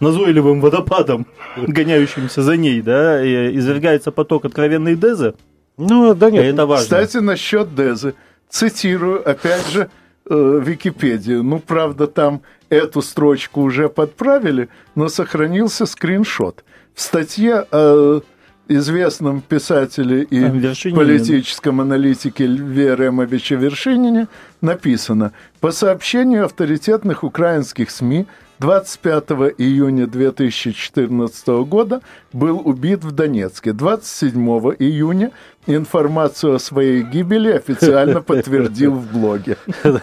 назойливым 0.00 0.60
водопадом, 0.60 1.26
гоняющимся 1.56 2.42
за 2.42 2.56
ней, 2.56 2.82
да, 2.82 3.22
извергается 3.54 4.10
поток 4.10 4.44
откровенной 4.44 4.96
дезы, 4.96 5.34
ну, 5.80 6.14
да 6.14 6.30
нет. 6.30 6.44
Это 6.44 6.66
важно. 6.66 6.84
Кстати, 6.84 7.16
насчет 7.16 7.74
дезы. 7.74 8.14
Цитирую, 8.50 9.28
опять 9.28 9.66
же, 9.70 9.88
э, 10.28 10.60
Википедию. 10.62 11.42
Ну, 11.42 11.58
правда, 11.58 12.06
там 12.06 12.42
эту 12.68 13.00
строчку 13.00 13.62
уже 13.62 13.88
подправили, 13.88 14.68
но 14.94 15.08
сохранился 15.08 15.86
скриншот. 15.86 16.64
В 16.94 17.00
статье 17.00 17.66
э, 17.70 18.20
известном 18.68 19.40
писателе 19.40 20.22
и 20.22 20.44
а, 20.44 20.94
политическом 20.94 21.80
аналитике 21.80 22.46
Льве 22.46 22.94
Ремовиче 22.94 23.56
Вершинине 23.56 24.28
написано 24.60 25.32
«По 25.60 25.70
сообщению 25.70 26.44
авторитетных 26.44 27.24
украинских 27.24 27.90
СМИ, 27.90 28.26
25 28.60 29.30
июня 29.56 30.06
2014 30.06 31.46
года 31.64 32.02
был 32.34 32.60
убит 32.62 33.02
в 33.02 33.10
Донецке. 33.10 33.72
27 33.72 34.38
июня 34.78 35.30
информацию 35.66 36.56
о 36.56 36.58
своей 36.58 37.02
гибели 37.02 37.52
официально 37.52 38.20
подтвердил 38.20 38.92
в 38.92 39.12
блоге. 39.12 39.56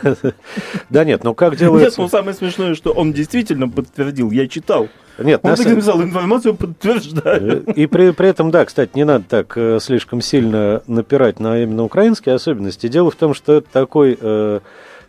Да 0.90 1.04
нет, 1.04 1.24
ну 1.24 1.36
как 1.36 1.56
делается... 1.56 1.90
Нет, 1.90 1.98
ну 1.98 2.08
самое 2.08 2.36
смешное, 2.36 2.74
что 2.74 2.92
он 2.92 3.14
действительно 3.14 3.70
подтвердил, 3.70 4.32
я 4.32 4.48
читал. 4.48 4.88
Нет, 5.20 5.42
он 5.44 5.56
так 5.56 5.66
написал, 5.66 6.02
информацию 6.02 6.56
подтверждаю. 6.56 7.64
И 7.76 7.86
при, 7.86 8.12
при 8.12 8.30
этом, 8.30 8.50
да, 8.50 8.66
кстати, 8.66 8.92
не 8.96 9.04
надо 9.04 9.26
так 9.28 9.54
э, 9.56 9.80
слишком 9.80 10.22
сильно 10.22 10.82
напирать 10.88 11.40
на 11.40 11.62
именно 11.62 11.84
украинские 11.84 12.36
особенности. 12.36 12.88
Дело 12.88 13.12
в 13.12 13.16
том, 13.16 13.36
что 13.36 13.54
это 13.54 13.68
такой... 13.72 14.18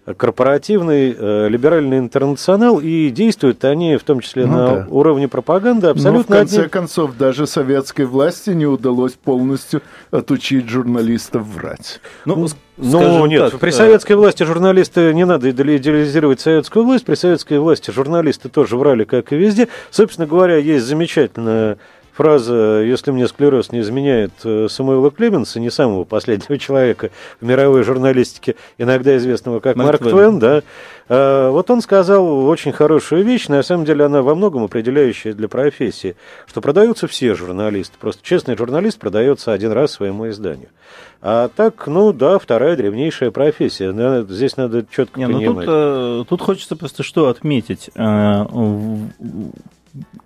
Э, 0.08 0.14
корпоративный 0.14 1.14
э, 1.16 1.48
либеральный 1.48 1.98
интернационал, 1.98 2.80
и 2.80 3.10
действуют 3.10 3.64
они 3.64 3.96
в 3.96 4.04
том 4.04 4.20
числе 4.20 4.46
ну, 4.46 4.52
на 4.52 4.66
да. 4.66 4.86
уровне 4.88 5.28
пропаганды 5.28 5.88
абсолютно 5.88 6.18
Но 6.18 6.22
в 6.22 6.26
конце 6.26 6.60
одни... 6.60 6.68
концов 6.68 7.16
даже 7.16 7.46
советской 7.46 8.06
власти 8.06 8.50
не 8.50 8.66
удалось 8.66 9.12
полностью 9.12 9.82
отучить 10.10 10.68
журналистов 10.68 11.46
врать. 11.46 12.00
Ну, 12.24 12.46
ну 12.78 13.26
нет, 13.26 13.50
так, 13.50 13.60
при 13.60 13.70
советской 13.70 14.14
власти 14.14 14.44
журналисты, 14.44 15.12
не 15.12 15.26
надо 15.26 15.50
идеализировать 15.50 16.40
советскую 16.40 16.84
власть, 16.84 17.04
при 17.04 17.14
советской 17.14 17.58
власти 17.58 17.90
журналисты 17.90 18.48
тоже 18.48 18.76
врали, 18.76 19.04
как 19.04 19.32
и 19.32 19.36
везде. 19.36 19.68
Собственно 19.90 20.26
говоря, 20.26 20.56
есть 20.56 20.86
замечательная 20.86 21.78
фраза 22.18 22.82
«если 22.82 23.12
мне 23.12 23.28
склероз 23.28 23.70
не 23.70 23.78
изменяет» 23.78 24.32
э, 24.42 24.66
Самуила 24.68 25.12
Клеменса, 25.12 25.60
не 25.60 25.70
самого 25.70 26.02
последнего 26.02 26.58
человека 26.58 27.10
в 27.40 27.46
мировой 27.46 27.84
журналистике, 27.84 28.56
иногда 28.76 29.16
известного 29.16 29.60
как 29.60 29.76
Марк, 29.76 30.00
Марк 30.00 30.12
Твен, 30.12 30.40
да, 30.40 30.62
э, 31.08 31.48
вот 31.48 31.70
он 31.70 31.80
сказал 31.80 32.44
очень 32.46 32.72
хорошую 32.72 33.22
вещь, 33.22 33.46
на 33.46 33.62
самом 33.62 33.84
деле 33.84 34.04
она 34.04 34.22
во 34.22 34.34
многом 34.34 34.64
определяющая 34.64 35.32
для 35.32 35.46
профессии, 35.46 36.16
что 36.48 36.60
продаются 36.60 37.06
все 37.06 37.36
журналисты, 37.36 37.96
просто 38.00 38.20
честный 38.26 38.56
журналист 38.56 38.98
продается 38.98 39.52
один 39.52 39.70
раз 39.70 39.92
своему 39.92 40.28
изданию. 40.28 40.70
А 41.22 41.48
так, 41.54 41.86
ну 41.86 42.12
да, 42.12 42.40
вторая 42.40 42.76
древнейшая 42.76 43.30
профессия. 43.30 43.92
Здесь 44.28 44.56
надо 44.56 44.84
четко 44.90 45.20
Не, 45.20 45.26
ну 45.28 45.38
понимать. 45.38 45.66
Тут, 45.66 45.74
э, 45.74 46.24
тут 46.28 46.40
хочется 46.42 46.74
просто 46.74 47.04
что 47.04 47.28
отметить. 47.28 47.90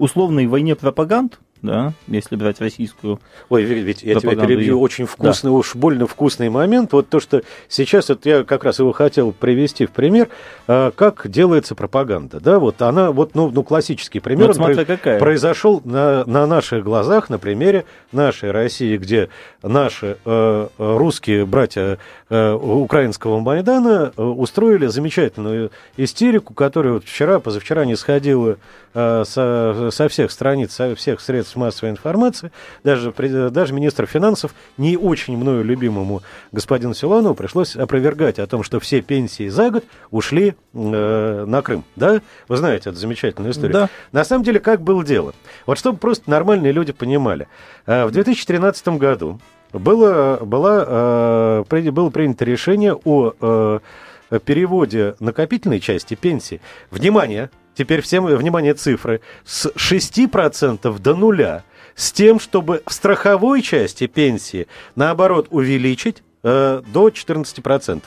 Условной 0.02 0.48
войне 0.48 0.74
пропаганд 0.74 1.38
да, 1.62 1.92
если 2.08 2.34
брать 2.34 2.60
российскую. 2.60 3.20
Ой, 3.48 3.62
ведь 3.62 4.02
я 4.02 4.16
тебя 4.18 4.34
перебью, 4.34 4.80
очень 4.80 5.06
вкусный, 5.06 5.50
да. 5.50 5.56
уж 5.56 5.76
больно 5.76 6.08
вкусный 6.08 6.48
момент. 6.48 6.92
Вот 6.92 7.08
то, 7.08 7.20
что 7.20 7.42
сейчас, 7.68 8.08
вот 8.08 8.26
я 8.26 8.42
как 8.42 8.64
раз 8.64 8.80
его 8.80 8.90
хотел 8.90 9.32
привести 9.32 9.86
в 9.86 9.92
пример, 9.92 10.28
а, 10.66 10.90
как 10.90 11.30
делается 11.30 11.76
пропаганда, 11.76 12.40
да, 12.40 12.58
вот 12.58 12.82
она, 12.82 13.12
вот, 13.12 13.34
ну, 13.34 13.50
ну 13.50 13.62
классический 13.62 14.18
пример, 14.18 14.48
вот 14.48 14.56
смотри, 14.56 14.84
какая. 14.84 15.20
произошел 15.20 15.80
на, 15.84 16.24
на 16.26 16.46
наших 16.46 16.82
глазах, 16.82 17.30
на 17.30 17.38
примере 17.38 17.84
нашей 18.10 18.50
России, 18.50 18.96
где 18.96 19.28
наши 19.62 20.18
э, 20.24 20.68
русские 20.78 21.46
братья 21.46 21.98
э, 22.28 22.52
украинского 22.52 23.38
Майдана 23.38 24.12
э, 24.16 24.22
устроили 24.22 24.86
замечательную 24.86 25.70
истерику, 25.96 26.54
которая 26.54 26.94
вот 26.94 27.04
вчера, 27.04 27.38
позавчера 27.38 27.84
не 27.84 27.94
сходила 27.94 28.56
э, 28.94 29.24
со, 29.24 29.90
со 29.92 30.08
всех 30.08 30.30
страниц, 30.30 30.72
со 30.72 30.94
всех 30.96 31.20
средств 31.20 31.56
массовой 31.56 31.90
информации, 31.90 32.50
даже, 32.82 33.12
даже 33.50 33.72
министр 33.72 34.06
финансов, 34.06 34.54
не 34.76 34.96
очень 34.96 35.36
мною 35.36 35.62
любимому 35.62 36.22
господину 36.50 36.94
Силанову, 36.94 37.34
пришлось 37.34 37.76
опровергать 37.76 38.38
о 38.38 38.46
том, 38.46 38.62
что 38.62 38.80
все 38.80 39.00
пенсии 39.02 39.48
за 39.48 39.70
год 39.70 39.84
ушли 40.10 40.54
э, 40.74 41.44
на 41.46 41.62
Крым. 41.62 41.84
Да? 41.96 42.20
Вы 42.48 42.56
знаете 42.56 42.90
эту 42.90 42.98
замечательную 42.98 43.52
историю. 43.52 43.72
Да. 43.72 43.88
На 44.10 44.24
самом 44.24 44.44
деле, 44.44 44.58
как 44.58 44.82
было 44.82 45.04
дело? 45.04 45.34
Вот 45.66 45.78
чтобы 45.78 45.98
просто 45.98 46.30
нормальные 46.30 46.72
люди 46.72 46.92
понимали. 46.92 47.48
Э, 47.86 48.06
в 48.06 48.10
2013 48.10 48.88
году 48.88 49.40
было, 49.72 50.38
было, 50.42 51.64
э, 51.68 51.90
было 51.90 52.10
принято 52.10 52.44
решение 52.44 52.94
о 52.94 53.32
э, 53.40 54.38
переводе 54.44 55.14
накопительной 55.20 55.80
части 55.80 56.14
пенсии. 56.14 56.60
Внимание! 56.90 57.50
Теперь 57.74 58.02
всем, 58.02 58.26
внимание, 58.26 58.74
цифры. 58.74 59.20
С 59.44 59.66
6% 59.76 60.98
до 60.98 61.14
нуля. 61.14 61.64
С 61.94 62.12
тем, 62.12 62.40
чтобы 62.40 62.82
в 62.86 62.92
страховой 62.92 63.62
части 63.62 64.06
пенсии, 64.06 64.66
наоборот, 64.94 65.48
увеличить 65.50 66.22
э, 66.42 66.82
до 66.86 67.08
14%. 67.08 68.02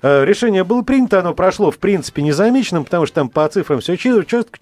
Э, 0.00 0.24
решение 0.24 0.62
было 0.64 0.82
принято, 0.82 1.18
оно 1.18 1.34
прошло, 1.34 1.70
в 1.70 1.78
принципе, 1.78 2.22
незамеченным, 2.22 2.84
потому 2.84 3.06
что 3.06 3.16
там 3.16 3.28
по 3.28 3.48
цифрам 3.48 3.80
все 3.80 3.96
четко, 3.96 4.58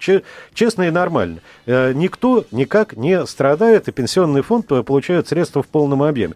честно 0.53 0.83
и 0.83 0.89
нормально. 0.89 1.39
Э, 1.65 1.93
никто 1.93 2.45
никак 2.51 2.97
не 2.97 3.25
страдает, 3.25 3.87
и 3.87 3.91
пенсионный 3.91 4.41
фонд 4.41 4.67
получает 4.85 5.27
средства 5.27 5.61
в 5.61 5.67
полном 5.67 6.01
объеме. 6.01 6.33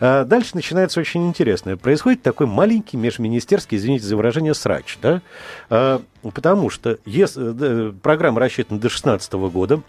Э, 0.00 0.24
дальше 0.26 0.50
начинается 0.54 1.00
очень 1.00 1.26
интересное. 1.26 1.76
Происходит 1.76 2.22
такой 2.22 2.46
маленький 2.46 2.96
межминистерский, 2.96 3.78
извините 3.78 4.04
за 4.04 4.16
выражение, 4.16 4.54
срач. 4.54 4.98
Да? 5.00 5.22
Потому 6.22 6.70
что 6.70 6.98
если, 7.04 7.90
программа 8.02 8.40
рассчитана 8.40 8.78
до 8.78 8.82
2016 8.82 9.32
года, 9.32 9.80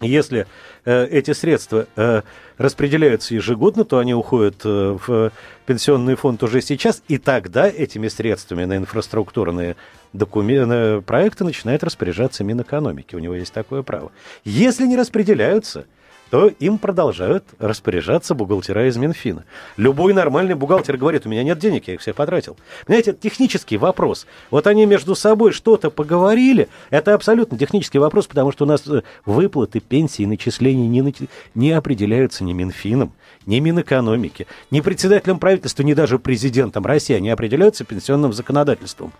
если 0.00 0.46
э, 0.84 1.06
эти 1.06 1.32
средства 1.32 1.86
э, 1.96 2.22
распределяются 2.58 3.34
ежегодно, 3.34 3.84
то 3.84 3.98
они 3.98 4.14
уходят 4.14 4.60
э, 4.64 4.98
в 5.06 5.32
пенсионный 5.64 6.16
фонд 6.16 6.42
уже 6.42 6.60
сейчас, 6.60 7.02
и 7.08 7.16
тогда 7.16 7.66
этими 7.66 8.08
средствами 8.08 8.64
на 8.64 8.76
инфраструктурные 8.76 9.76
документы, 10.12 11.00
проекты 11.00 11.44
начинает 11.44 11.82
распоряжаться 11.82 12.44
Минэкономики. 12.44 13.14
У 13.14 13.18
него 13.18 13.34
есть 13.34 13.52
такое 13.52 13.82
право. 13.82 14.12
Если 14.44 14.86
не 14.86 14.96
распределяются, 14.96 15.86
то 16.30 16.48
им 16.48 16.78
продолжают 16.78 17.44
распоряжаться 17.58 18.34
бухгалтера 18.34 18.88
из 18.88 18.96
Минфина. 18.96 19.44
Любой 19.76 20.12
нормальный 20.12 20.54
бухгалтер 20.54 20.96
говорит, 20.96 21.26
у 21.26 21.28
меня 21.28 21.42
нет 21.42 21.58
денег, 21.58 21.86
я 21.86 21.94
их 21.94 22.00
все 22.00 22.12
потратил. 22.12 22.56
Понимаете, 22.86 23.12
это 23.12 23.20
технический 23.20 23.76
вопрос. 23.76 24.26
Вот 24.50 24.66
они 24.66 24.86
между 24.86 25.14
собой 25.14 25.52
что-то 25.52 25.90
поговорили, 25.90 26.68
это 26.90 27.14
абсолютно 27.14 27.56
технический 27.56 27.98
вопрос, 27.98 28.26
потому 28.26 28.52
что 28.52 28.64
у 28.64 28.68
нас 28.68 28.86
э, 28.86 29.02
выплаты, 29.24 29.80
пенсии, 29.80 30.24
начисления 30.24 30.88
не, 30.88 31.14
не 31.54 31.72
определяются 31.72 32.42
ни 32.42 32.52
Минфином, 32.52 33.12
ни 33.46 33.60
Минэкономики, 33.60 34.46
ни 34.70 34.80
председателем 34.80 35.38
правительства, 35.38 35.82
ни 35.82 35.94
даже 35.94 36.18
президентом 36.18 36.84
России, 36.84 37.14
они 37.14 37.30
определяются 37.30 37.84
пенсионным 37.84 38.32
законодательством. 38.32 39.12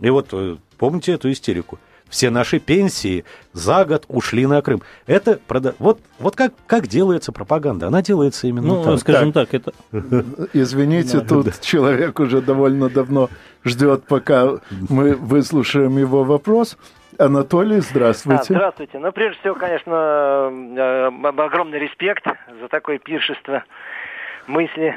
И 0.00 0.10
вот 0.10 0.28
э, 0.32 0.56
помните 0.78 1.12
эту 1.12 1.30
истерику– 1.30 1.78
все 2.08 2.30
наши 2.30 2.58
пенсии 2.58 3.24
за 3.52 3.84
год 3.84 4.04
ушли 4.08 4.46
на 4.46 4.62
Крым. 4.62 4.82
Это 5.06 5.40
вот, 5.78 6.00
вот 6.18 6.36
как, 6.36 6.52
как 6.66 6.86
делается 6.86 7.32
пропаганда. 7.32 7.88
Она 7.88 8.02
делается 8.02 8.46
именно 8.46 8.66
ну, 8.66 8.84
так. 8.84 8.98
скажем 9.00 9.32
так, 9.32 9.48
так 9.48 9.60
это... 9.60 9.72
Извините, 10.52 11.20
тут 11.20 11.60
человек 11.60 12.20
уже 12.20 12.40
довольно 12.40 12.88
давно 12.88 13.30
ждет, 13.64 14.04
пока 14.06 14.60
мы 14.88 15.14
выслушаем 15.14 15.98
его 15.98 16.24
вопрос. 16.24 16.76
Анатолий, 17.18 17.80
здравствуйте. 17.80 18.42
А, 18.42 18.44
здравствуйте. 18.44 18.98
Ну, 18.98 19.12
прежде 19.12 19.38
всего, 19.40 19.54
конечно, 19.54 20.50
э, 20.52 21.42
огромный 21.42 21.78
респект 21.78 22.24
за 22.60 22.68
такое 22.68 22.98
пиршество 22.98 23.64
мысли 24.46 24.96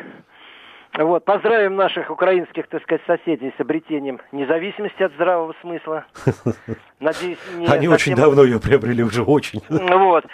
вот, 1.06 1.26
поздравим 1.26 1.76
наших 1.76 2.10
украинских, 2.10 2.68
так 2.68 2.82
сказать, 2.84 3.02
соседей 3.06 3.54
с 3.56 3.62
обретением 3.62 4.20
независимости 4.32 5.04
от 5.04 5.14
здравого 5.14 5.54
смысла. 5.62 6.06
Надеюсь, 7.00 7.38
не 7.56 7.68
Они 7.68 7.88
совсем... 7.88 7.92
очень 7.92 8.16
давно 8.16 8.44
ее 8.44 8.60
приобрели, 8.60 9.04
уже 9.04 9.24
очень. 9.24 9.62
Вот. 9.70 10.26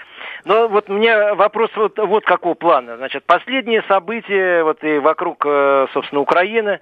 Но 0.45 0.67
вот 0.67 0.89
у 0.89 0.93
меня 0.93 1.36
вопрос 1.36 1.69
вот, 1.76 1.97
вот 1.97 2.26
какого 2.26 2.54
плана. 2.54 2.97
Значит, 2.97 3.23
последние 3.26 3.82
события 3.84 4.63
вот 4.63 4.84
и 4.84 4.99
вокруг, 4.99 5.45
э, 5.45 5.88
собственно, 5.93 6.21
Украины, 6.21 6.80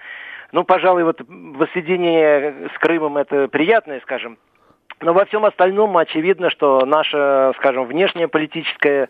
ну, 0.52 0.64
пожалуй, 0.64 1.04
вот 1.04 1.22
воссоединение 1.28 2.70
с 2.76 2.80
Крымом 2.80 3.18
это 3.18 3.48
приятное, 3.48 4.00
скажем. 4.02 4.38
Но 5.00 5.14
во 5.14 5.26
всем 5.26 5.46
остальном 5.46 5.98
очевидно, 5.98 6.50
что 6.50 6.86
наша, 6.86 7.54
скажем, 7.58 7.86
внешняя 7.86 8.28
политическая 8.28 9.10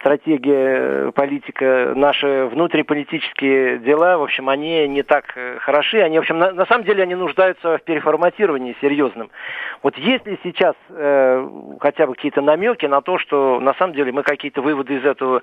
стратегия, 0.00 1.12
политика, 1.12 1.92
наши 1.94 2.46
внутриполитические 2.46 3.78
дела, 3.78 4.18
в 4.18 4.22
общем, 4.22 4.48
они 4.48 4.86
не 4.88 5.02
так 5.02 5.32
э, 5.36 5.58
хороши. 5.60 6.00
Они, 6.00 6.18
в 6.18 6.20
общем, 6.20 6.38
на, 6.38 6.52
на 6.52 6.66
самом 6.66 6.84
деле 6.84 7.02
они 7.02 7.14
нуждаются 7.14 7.78
в 7.78 7.82
переформатировании 7.82 8.76
серьезном. 8.80 9.30
Вот 9.82 9.96
есть 9.98 10.26
ли 10.26 10.38
сейчас 10.42 10.74
э, 10.90 11.48
хотя 11.80 12.06
бы 12.06 12.14
какие-то 12.14 12.40
намеки 12.40 12.86
на 12.86 13.00
то, 13.00 13.18
что 13.18 13.60
на 13.60 13.74
самом 13.74 13.94
деле 13.94 14.12
мы 14.12 14.22
какие-то 14.22 14.62
выводы 14.62 14.96
из 14.96 15.04
этого 15.04 15.42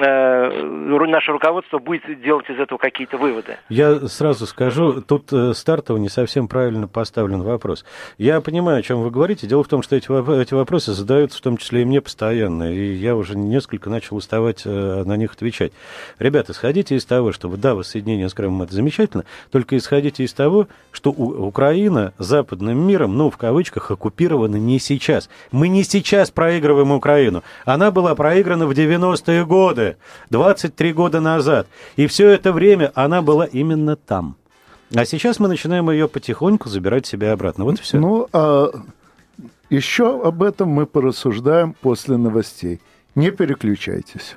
наше 0.00 1.32
руководство 1.32 1.78
будет 1.78 2.02
делать 2.22 2.48
из 2.48 2.58
этого 2.58 2.78
какие-то 2.78 3.18
выводы. 3.18 3.56
Я 3.68 4.08
сразу 4.08 4.46
скажу, 4.46 5.02
тут 5.02 5.32
э, 5.32 5.52
стартово 5.54 5.98
не 5.98 6.08
совсем 6.08 6.48
правильно 6.48 6.88
поставлен 6.88 7.42
вопрос. 7.42 7.84
Я 8.18 8.40
понимаю, 8.40 8.78
о 8.78 8.82
чем 8.82 9.02
вы 9.02 9.10
говорите. 9.10 9.46
Дело 9.46 9.62
в 9.62 9.68
том, 9.68 9.82
что 9.82 9.96
эти, 9.96 10.06
эти 10.40 10.54
вопросы 10.54 10.92
задаются 10.92 11.38
в 11.38 11.42
том 11.42 11.56
числе 11.56 11.82
и 11.82 11.84
мне 11.84 12.00
постоянно, 12.00 12.72
и 12.72 12.92
я 12.92 13.16
уже 13.16 13.36
несколько 13.36 13.90
начал 13.90 14.16
уставать 14.16 14.62
э, 14.64 15.02
на 15.04 15.16
них 15.16 15.32
отвечать. 15.32 15.72
Ребята, 16.18 16.52
исходите 16.52 16.94
из 16.94 17.04
того, 17.04 17.32
что 17.32 17.48
да, 17.48 17.74
воссоединение 17.74 18.28
с 18.28 18.34
Крымом 18.34 18.62
это 18.62 18.74
замечательно, 18.74 19.24
только 19.50 19.76
исходите 19.76 20.24
из 20.24 20.32
того, 20.32 20.68
что 20.92 21.10
Украина 21.10 22.12
западным 22.18 22.78
миром, 22.86 23.16
ну, 23.16 23.30
в 23.30 23.36
кавычках, 23.36 23.90
оккупирована 23.90 24.56
не 24.56 24.78
сейчас. 24.78 25.28
Мы 25.52 25.68
не 25.68 25.84
сейчас 25.84 26.30
проигрываем 26.30 26.92
Украину. 26.92 27.42
Она 27.64 27.90
была 27.90 28.14
проиграна 28.14 28.66
в 28.66 28.70
90-е 28.70 29.44
годы. 29.44 29.89
23 30.30 30.92
года 30.92 31.20
назад. 31.20 31.66
И 31.96 32.06
все 32.06 32.28
это 32.28 32.52
время 32.52 32.92
она 32.94 33.22
была 33.22 33.44
именно 33.44 33.96
там. 33.96 34.36
А 34.94 35.04
сейчас 35.04 35.38
мы 35.38 35.48
начинаем 35.48 35.90
ее 35.90 36.08
потихоньку 36.08 36.68
забирать 36.68 37.06
себе 37.06 37.30
обратно. 37.30 37.64
Вот 37.64 37.78
и 37.78 37.82
все. 37.82 37.98
Ну, 37.98 38.28
а 38.32 38.70
еще 39.68 40.20
об 40.22 40.42
этом 40.42 40.68
мы 40.68 40.86
порассуждаем 40.86 41.74
после 41.74 42.16
новостей. 42.16 42.80
Не 43.14 43.30
переключайтесь. 43.30 44.34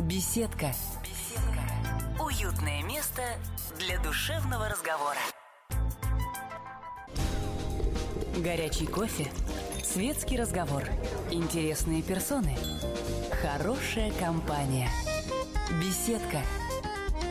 Беседка. 0.00 0.72
Беседка. 1.02 2.22
Уютное 2.22 2.82
место 2.82 3.22
для 3.78 3.98
душевного 4.00 4.68
разговора. 4.68 5.18
Горячий 8.36 8.86
кофе. 8.86 9.30
Светский 9.94 10.36
разговор. 10.36 10.82
Интересные 11.30 12.02
персоны. 12.02 12.56
Хорошая 13.40 14.10
компания. 14.18 14.88
Беседка. 15.80 16.38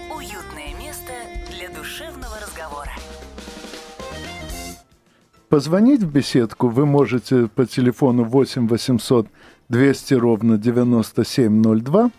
Уютное 0.09 0.73
место 0.79 1.11
для 1.51 1.67
душевного 1.77 2.37
разговора. 2.41 2.91
Позвонить 5.49 6.03
в 6.03 6.09
беседку 6.09 6.69
вы 6.69 6.85
можете 6.85 7.47
по 7.47 7.65
телефону 7.65 8.23
8 8.23 8.69
800 8.69 9.27
200 9.67 10.13
ровно 10.13 10.57
9702. 10.57 12.11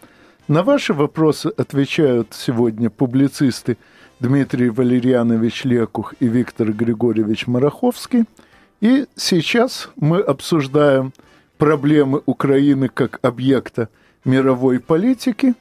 На 0.49 0.63
ваши 0.63 0.93
вопросы 0.93 1.55
отвечают 1.57 2.35
сегодня 2.35 2.91
публицисты 2.91 3.79
Дмитрий 4.21 4.69
Валерьянович 4.69 5.65
Лекух 5.65 6.13
и 6.21 6.27
Виктор 6.27 6.71
Григорьевич 6.71 7.47
Мараховский– 7.47 8.25
и 8.81 9.07
сейчас 9.17 9.89
мы 9.97 10.21
обсуждаем 10.21 11.13
проблемы 11.59 12.23
Украины 12.27 12.89
как 12.89 13.19
объекта 13.23 13.89
мировой 14.25 14.81
политики. 14.81 15.55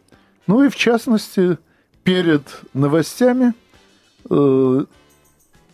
Ну 0.47 0.63
и 0.63 0.69
в 0.69 0.75
частности, 0.75 1.57
перед 2.03 2.41
новостями 2.73 3.53
э, 4.29 4.85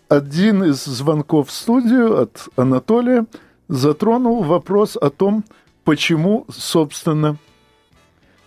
один 0.07 0.63
из 0.63 0.83
звонков 0.83 1.49
в 1.49 1.51
студию 1.51 2.21
от 2.21 2.47
Анатолия 2.55 3.25
затронул 3.67 4.43
вопрос 4.43 4.97
о 4.99 5.09
том, 5.09 5.43
почему, 5.83 6.45
собственно, 6.51 7.37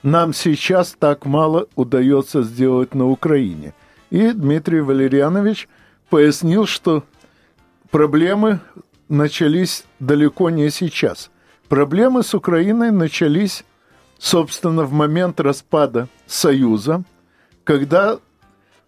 нам 0.03 0.35
сейчас 0.35 0.97
так 0.99 1.25
мало 1.27 1.69
удается 1.77 2.43
сделать 2.43 2.95
на 2.95 3.09
Украине. 3.09 3.75
И 4.11 4.33
Дмитрий 4.33 4.81
Валерьянович 4.81 5.69
пояснил, 6.11 6.67
что 6.67 7.05
проблемы 7.93 8.59
начались 9.09 9.85
далеко 10.01 10.51
не 10.51 10.71
сейчас. 10.71 11.31
Проблемы 11.69 12.25
с 12.25 12.35
Украиной 12.35 12.91
начались, 12.91 13.65
собственно, 14.19 14.83
в 14.83 14.93
момент 14.93 15.39
распада 15.39 16.09
Союза, 16.27 17.05
когда 17.63 18.19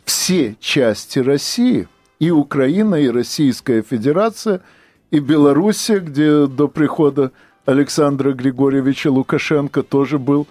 все 0.04 0.56
части 0.58 1.20
России, 1.20 1.86
и 2.18 2.30
Украина, 2.30 2.96
и 2.96 3.08
Российская 3.08 3.82
Федерация, 3.82 4.62
и 5.10 5.18
Белоруссия, 5.18 5.98
где 5.98 6.46
до 6.46 6.68
прихода 6.68 7.32
Александра 7.66 8.32
Григорьевича 8.32 9.10
Лукашенко 9.10 9.82
тоже 9.82 10.18
был 10.18 10.46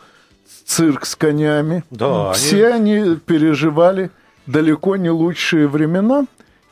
цирк 0.65 1.05
с 1.05 1.15
конями. 1.15 1.83
Да, 1.89 2.33
Все 2.33 2.67
они... 2.67 2.95
они 2.97 3.15
переживали 3.15 4.11
далеко 4.45 4.95
не 4.97 5.09
лучшие 5.09 5.67
времена. 5.67 6.25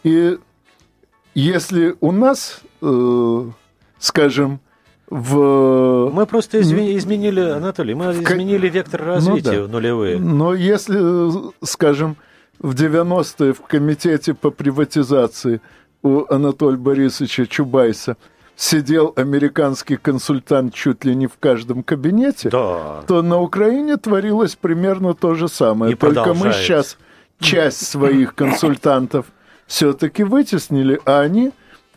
И 0.03 0.37
если 1.33 1.95
у 1.99 2.11
нас, 2.11 2.61
э, 2.81 3.45
скажем, 3.99 4.59
в... 5.09 6.09
Мы 6.13 6.25
просто 6.25 6.59
изме- 6.59 6.97
изменили, 6.97 7.41
Анатолий, 7.41 7.93
мы 7.93 8.11
изменили 8.11 8.69
вектор 8.69 9.03
развития 9.03 9.61
ну, 9.61 9.67
да. 9.67 9.73
нулевые. 9.73 10.19
Но 10.19 10.53
если, 10.53 11.51
скажем, 11.63 12.15
в 12.59 12.73
90-е 12.73 13.53
в 13.53 13.61
комитете 13.61 14.33
по 14.33 14.51
приватизации 14.51 15.61
у 16.01 16.23
Анатолия 16.29 16.77
Борисовича 16.77 17.45
Чубайса– 17.45 18.17
сидел 18.61 19.13
американский 19.15 19.97
консультант 19.97 20.75
чуть 20.75 21.03
ли 21.03 21.15
не 21.15 21.25
в 21.25 21.37
каждом 21.39 21.81
кабинете, 21.81 22.49
да. 22.49 23.01
то 23.07 23.23
на 23.23 23.39
Украине 23.41 23.97
творилось 23.97 24.55
примерно 24.55 25.15
то 25.15 25.33
же 25.33 25.47
самое. 25.47 25.93
И 25.93 25.95
Только 25.95 26.35
мы 26.35 26.53
сейчас 26.53 26.97
часть 27.39 27.87
своих 27.87 28.35
консультантов 28.35 29.25
все-таки 29.71 30.23
вытеснили, 30.23 30.99
а 31.05 31.21
они 31.21 31.51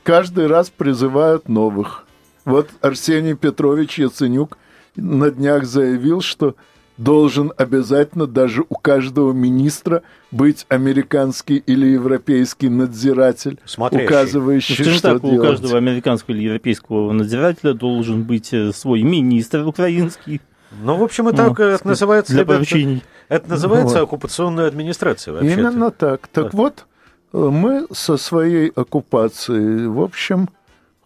каждый 0.05 0.47
раз 0.47 0.71
призывают 0.71 1.49
новых. 1.49 2.07
Вот 2.45 2.71
Арсений 2.81 3.35
Петрович 3.35 3.99
Яценюк 3.99 4.59
на 4.95 5.33
днях 5.33 5.65
заявил, 5.65 6.21
что 6.21 6.55
должен 6.99 7.53
обязательно 7.57 8.29
даже 8.29 8.63
у 8.69 8.77
каждого 8.77 9.33
министра 9.33 10.05
быть 10.31 10.67
американский 10.69 11.57
или 11.57 11.87
европейский 11.87 12.69
надзиратель, 12.69 13.59
Смотрящий. 13.65 14.07
указывающий, 14.07 14.85
ну, 14.85 14.93
что 14.93 15.13
так, 15.15 15.23
делать. 15.23 15.39
У 15.39 15.43
каждого 15.43 15.77
американского 15.77 16.37
или 16.37 16.45
европейского 16.45 17.11
надзирателя 17.11 17.75
должен 17.75 18.23
быть 18.23 18.53
э, 18.53 18.73
свой 18.73 19.03
министр 19.03 19.67
украинский. 19.67 20.41
Ну, 20.81 20.95
в 20.95 21.03
общем, 21.03 21.27
это, 21.27 21.47
ну, 21.47 21.65
это 21.65 21.89
называется... 21.89 22.33
Для. 22.35 22.43
Это, 22.43 23.01
это 23.29 23.51
называется 23.51 23.97
вот. 23.97 24.05
оккупационная 24.05 24.69
администрация 24.69 25.35
вообще 25.35 25.49
-то. 25.49 25.59
Именно 25.59 25.91
так. 25.91 26.29
Так 26.29 26.53
да. 26.53 26.59
вот, 26.59 26.87
мы 27.35 27.87
со 27.93 28.17
своей 28.17 28.69
оккупацией, 28.69 29.89
в 29.89 30.01
общем, 30.01 30.49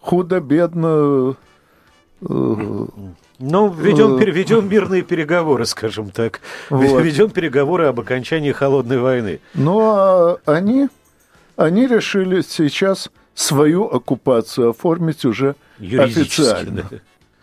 худо-бедно 0.00 1.36
э, 2.20 2.86
ну, 3.38 3.72
ведем, 3.72 4.18
э, 4.18 4.24
ведем 4.30 4.68
мирные 4.68 5.02
переговоры, 5.02 5.64
скажем 5.64 6.10
так. 6.10 6.40
Вот. 6.68 7.02
Ведем 7.02 7.30
переговоры 7.30 7.86
об 7.86 8.00
окончании 8.00 8.52
холодной 8.52 8.98
войны. 8.98 9.40
Ну, 9.54 9.80
а 9.80 10.38
они, 10.44 10.88
они 11.56 11.86
решили 11.86 12.42
сейчас 12.42 13.10
свою 13.34 13.84
оккупацию 13.84 14.70
оформить 14.70 15.24
уже 15.24 15.54
официально. 15.80 16.90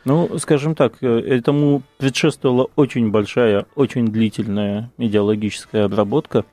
Ну, 0.04 0.38
скажем 0.38 0.76
так, 0.76 0.94
э, 1.02 1.08
этому 1.08 1.82
предшествовала 1.98 2.70
очень 2.76 3.10
большая, 3.10 3.66
очень 3.74 4.10
длительная 4.10 4.92
идеологическая 5.00 5.86
обработка 5.86 6.46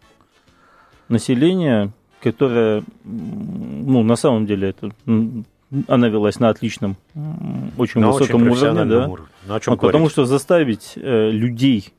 населения, 1.11 1.93
которая, 2.23 2.85
ну, 3.05 4.03
на 4.03 4.17
самом 4.17 4.47
деле, 4.47 4.71
это 4.71 4.93
она 5.89 6.09
велась 6.09 6.39
на 6.39 6.51
отличном, 6.51 6.97
очень 7.79 8.01
на 8.01 8.11
высоком 8.11 8.43
очень 8.43 8.67
уровне, 8.67 8.85
да. 8.85 9.09
Уровне. 9.09 9.29
Ну, 9.49 9.55
о 9.55 9.61
чем 9.61 9.73
вот, 9.73 9.81
потому 9.81 10.09
что 10.11 10.27
заставить 10.27 10.93
э, 10.97 11.31
людей 11.31 11.93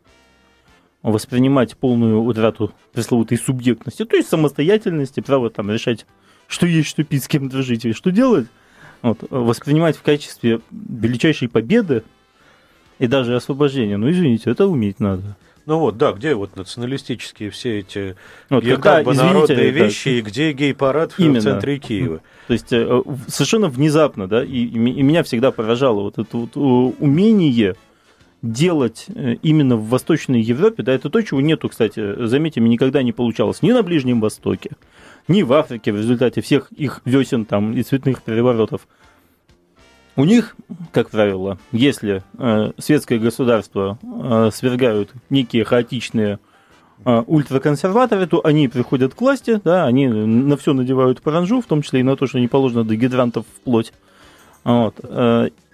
воспринимать 1.02 1.76
полную 1.76 2.22
утрату 2.22 2.72
пресловутой 2.94 3.38
субъектности, 3.38 4.06
то 4.06 4.16
есть 4.16 4.30
самостоятельности, 4.30 5.20
право 5.20 5.50
там 5.50 5.70
решать, 5.72 6.06
что 6.48 6.66
есть, 6.68 6.88
что 6.88 7.04
пить, 7.04 7.24
с 7.24 7.28
кем 7.28 7.50
дружить 7.50 7.84
и 7.84 7.94
что 7.94 8.12
делать, 8.12 8.48
вот, 9.02 9.18
воспринимать 9.30 9.98
в 9.98 10.04
качестве 10.04 10.62
величайшей 10.72 11.50
победы 11.50 12.04
и 13.00 13.08
даже 13.08 13.36
освобождения, 13.36 13.98
ну 13.98 14.10
извините, 14.10 14.52
это 14.52 14.68
уметь 14.68 15.00
надо. 15.00 15.36
Ну 15.66 15.80
вот, 15.80 15.98
да, 15.98 16.12
где 16.12 16.36
вот 16.36 16.56
националистические 16.56 17.50
все 17.50 17.80
эти 17.80 18.16
вот, 18.50 18.64
когда, 18.64 18.96
как 18.96 19.06
бы 19.06 19.14
извините, 19.14 19.34
народные 19.34 19.70
вещи, 19.72 20.10
и 20.10 20.22
где 20.22 20.52
гей-парад 20.52 21.14
в 21.14 21.42
центре 21.42 21.80
Киева. 21.80 22.22
То 22.48 22.54
есть 22.54 22.74
э, 22.74 23.02
совершенно 23.28 23.70
внезапно, 23.70 24.28
да, 24.28 24.44
и, 24.44 24.66
и 24.66 24.78
меня 24.78 25.24
всегда 25.24 25.52
поражало 25.52 26.02
вот 26.02 26.18
это 26.18 26.38
вот 26.38 26.58
умение 26.58 27.76
делать 28.42 29.06
э, 29.08 29.36
именно 29.42 29.78
в 29.78 29.88
Восточной 29.88 30.42
Европе, 30.42 30.84
да, 30.84 30.92
это 30.92 31.10
то, 31.10 31.22
чего 31.22 31.40
нету, 31.40 31.70
кстати, 31.70 32.26
заметьте, 32.28 32.60
никогда 32.60 33.02
не 33.02 33.14
получалось 33.14 33.62
ни 33.62 33.72
на 33.72 33.84
Ближнем 33.84 34.20
Востоке, 34.20 34.72
ни 35.30 35.44
в 35.44 35.54
Африке 35.54 35.94
в 35.94 35.98
результате 35.98 36.42
всех 36.42 36.70
их 36.74 37.02
весен 37.06 37.46
там 37.46 37.74
и 37.74 37.82
цветных 37.84 38.22
переворотов. 38.22 38.86
У 40.16 40.26
них, 40.26 40.56
как 40.92 41.10
правило, 41.10 41.58
если 41.72 42.24
э, 42.38 42.72
светское 42.78 43.18
государство 43.18 43.98
э, 44.04 44.52
свергают 44.54 45.12
некие 45.32 45.64
хаотичные 45.64 46.38
э, 47.04 47.24
ультраконсерваторы, 47.26 48.28
то 48.28 48.46
они 48.46 48.68
приходят 48.68 49.16
к 49.16 49.22
власти, 49.22 49.60
да, 49.64 49.86
они 49.86 50.08
на 50.08 50.56
все 50.56 50.74
надевают 50.74 51.22
паранжу, 51.22 51.62
в 51.62 51.66
том 51.66 51.82
числе 51.82 52.02
и 52.02 52.04
на 52.04 52.16
то, 52.16 52.28
что 52.28 52.40
не 52.40 52.48
положено 52.48 52.84
до 52.84 52.96
гидрантов 52.96 53.46
вплоть. 53.58 53.92
Вот. 54.64 54.96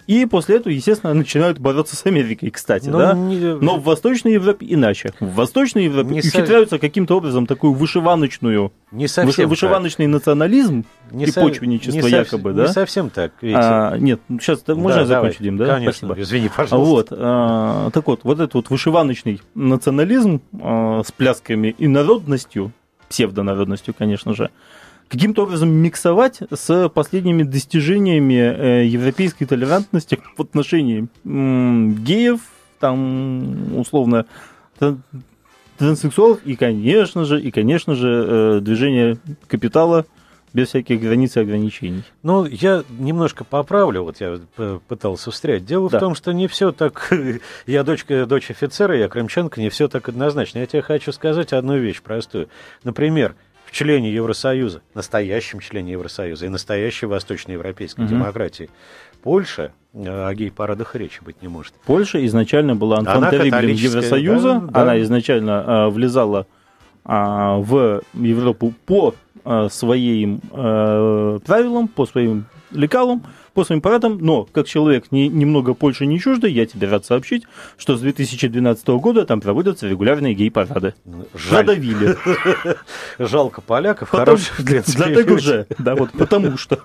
И 0.06 0.26
после 0.26 0.56
этого, 0.56 0.72
естественно, 0.72 1.14
начинают 1.14 1.58
бороться 1.58 1.96
с 1.96 2.04
Америкой, 2.06 2.50
кстати, 2.50 2.88
Но, 2.88 2.92
ну, 2.92 2.98
да? 2.98 3.14
Не... 3.14 3.54
Но 3.56 3.76
в 3.76 3.84
Восточной 3.84 4.32
Европе 4.32 4.66
иначе. 4.68 5.12
В 5.20 5.34
Восточной 5.34 5.84
Европе 5.84 6.10
не 6.10 6.20
ухитряются 6.20 6.76
со... 6.76 6.78
каким-то 6.80 7.16
образом 7.16 7.46
такую 7.46 7.74
вышиваночную, 7.74 8.72
не 8.92 9.08
совсем 9.08 9.48
вышиваночный 9.48 10.06
так. 10.06 10.14
национализм 10.14 10.84
не 11.10 11.24
и 11.24 11.30
со... 11.30 11.40
почвенничество 11.40 12.06
не 12.06 12.10
якобы, 12.10 12.52
да? 12.52 12.66
Не 12.66 12.72
совсем 12.72 13.10
так. 13.10 13.32
А, 13.42 13.96
нет, 13.96 14.20
сейчас 14.28 14.62
да, 14.62 14.74
можно 14.74 15.00
я 15.00 15.06
закончу, 15.06 15.42
Дим, 15.42 15.56
да? 15.56 15.66
Конечно, 15.66 16.08
Спасибо. 16.08 16.22
извини, 16.22 16.50
пожалуйста. 16.54 16.90
Вот, 16.90 17.08
а, 17.12 17.90
так 17.90 18.06
вот, 18.06 18.20
вот 18.24 18.40
этот 18.40 18.54
вот 18.54 18.70
вышиваночный 18.70 19.40
национализм 19.54 20.40
а, 20.60 21.02
с 21.04 21.12
плясками 21.12 21.74
и 21.76 21.86
народностью, 21.86 22.72
псевдонародностью, 23.08 23.94
конечно 23.96 24.34
же, 24.34 24.50
каким-то 25.10 25.42
образом 25.42 25.70
миксовать 25.70 26.38
с 26.50 26.88
последними 26.88 27.42
достижениями 27.42 28.34
э, 28.34 28.86
европейской 28.86 29.44
толерантности 29.44 30.18
в 30.36 30.40
отношении 30.40 31.08
геев, 31.24 32.40
там, 32.78 33.76
условно, 33.76 34.24
транссексуалов 35.76 36.40
и, 36.44 36.54
конечно 36.54 37.24
же, 37.24 37.40
и, 37.40 37.50
конечно 37.50 37.94
же, 37.94 38.08
э, 38.08 38.60
движение 38.60 39.18
капитала 39.48 40.06
без 40.52 40.68
всяких 40.68 41.00
границ 41.00 41.36
и 41.36 41.40
ограничений. 41.40 42.02
Ну, 42.22 42.44
я 42.44 42.84
немножко 42.98 43.44
поправлю, 43.44 44.02
вот 44.02 44.20
я 44.20 44.40
пытался 44.88 45.30
встрять. 45.30 45.64
Дело 45.64 45.88
да. 45.90 45.98
в 45.98 46.00
том, 46.00 46.14
что 46.14 46.32
не 46.32 46.48
все 46.48 46.72
так... 46.72 47.12
я 47.66 47.82
дочка, 47.82 48.26
дочь 48.26 48.50
офицера, 48.50 48.96
я 48.96 49.08
крымчанка, 49.08 49.60
не 49.60 49.70
все 49.70 49.88
так 49.88 50.08
однозначно. 50.08 50.58
Я 50.58 50.66
тебе 50.66 50.82
хочу 50.82 51.12
сказать 51.12 51.52
одну 51.52 51.78
вещь 51.78 52.00
простую. 52.00 52.48
Например, 52.84 53.34
в 53.70 53.72
члене 53.72 54.12
Евросоюза, 54.12 54.82
настоящем 54.94 55.60
члене 55.60 55.92
Евросоюза 55.92 56.46
и 56.46 56.48
настоящей 56.48 57.06
восточноевропейской 57.06 58.04
угу. 58.04 58.14
демократии. 58.14 58.68
Польша 59.22 59.72
э, 59.94 60.26
о 60.28 60.34
гей-парадах 60.34 60.96
речи 60.96 61.20
быть 61.22 61.40
не 61.40 61.48
может. 61.48 61.74
Польша 61.86 62.24
изначально 62.26 62.74
была 62.74 62.98
антонтериблем 62.98 63.74
Евросоюза, 63.74 64.54
да, 64.54 64.60
да. 64.60 64.82
она 64.82 65.00
изначально 65.02 65.64
а, 65.64 65.88
влезала 65.90 66.46
а, 67.04 67.58
в 67.58 68.02
Европу 68.14 68.74
по 68.86 69.14
а, 69.44 69.68
своим 69.68 70.40
а, 70.50 71.38
правилам, 71.40 71.86
по 71.86 72.06
своим 72.06 72.46
лекалам, 72.72 73.22
по 73.54 73.64
своим 73.64 73.80
парадам, 73.80 74.18
но 74.18 74.44
как 74.44 74.66
человек 74.66 75.10
не, 75.10 75.28
немного 75.28 75.74
Польши 75.74 76.06
не 76.06 76.20
чуждый, 76.20 76.52
я 76.52 76.66
тебе 76.66 76.88
рад 76.88 77.04
сообщить, 77.04 77.44
что 77.76 77.96
с 77.96 78.00
2012 78.00 78.86
года 78.88 79.26
там 79.26 79.40
проводятся 79.40 79.88
регулярные 79.88 80.34
гей-парады. 80.34 80.94
Жаль. 81.34 81.66
Задавили. 81.66 82.16
Жалко 83.18 83.60
поляков, 83.60 84.10
хороших 84.10 84.60
Затык 84.60 85.30
уже, 85.30 85.66
да, 85.78 85.94
вот 85.94 86.12
потому 86.12 86.56
что. 86.56 86.80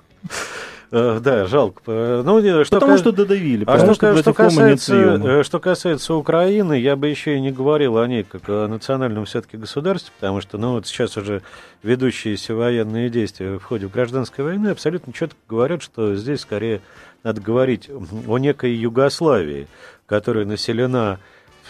Э, 0.91 1.19
да, 1.21 1.45
жалко. 1.45 1.81
Э, 1.87 2.21
ну, 2.25 2.63
что 2.63 2.75
потому 2.79 2.97
что 2.97 3.11
додавили. 3.11 3.63
А 3.67 3.77
что, 3.79 3.93
что, 3.93 4.17
что, 4.17 4.33
касается, 4.33 4.95
э, 4.95 5.43
что 5.43 5.59
касается 5.59 6.13
Украины, 6.13 6.79
я 6.79 6.95
бы 6.95 7.07
еще 7.07 7.37
и 7.37 7.41
не 7.41 7.51
говорил 7.51 7.97
о 7.97 8.07
ней 8.07 8.23
как 8.23 8.43
о 8.47 8.67
национальном 8.67 9.25
все-таки 9.25 9.57
государстве, 9.57 10.11
потому 10.19 10.41
что, 10.41 10.57
ну, 10.57 10.73
вот 10.73 10.87
сейчас 10.87 11.17
уже 11.17 11.41
ведущиеся 11.83 12.55
военные 12.55 13.09
действия 13.09 13.57
в 13.57 13.63
ходе 13.63 13.87
гражданской 13.87 14.43
войны 14.43 14.69
абсолютно 14.69 15.13
четко 15.13 15.37
говорят, 15.47 15.81
что 15.81 16.15
здесь 16.15 16.41
скорее 16.41 16.81
надо 17.23 17.41
говорить 17.41 17.89
о 18.27 18.37
некой 18.37 18.73
Югославии, 18.73 19.67
которая 20.05 20.45
населена, 20.45 21.19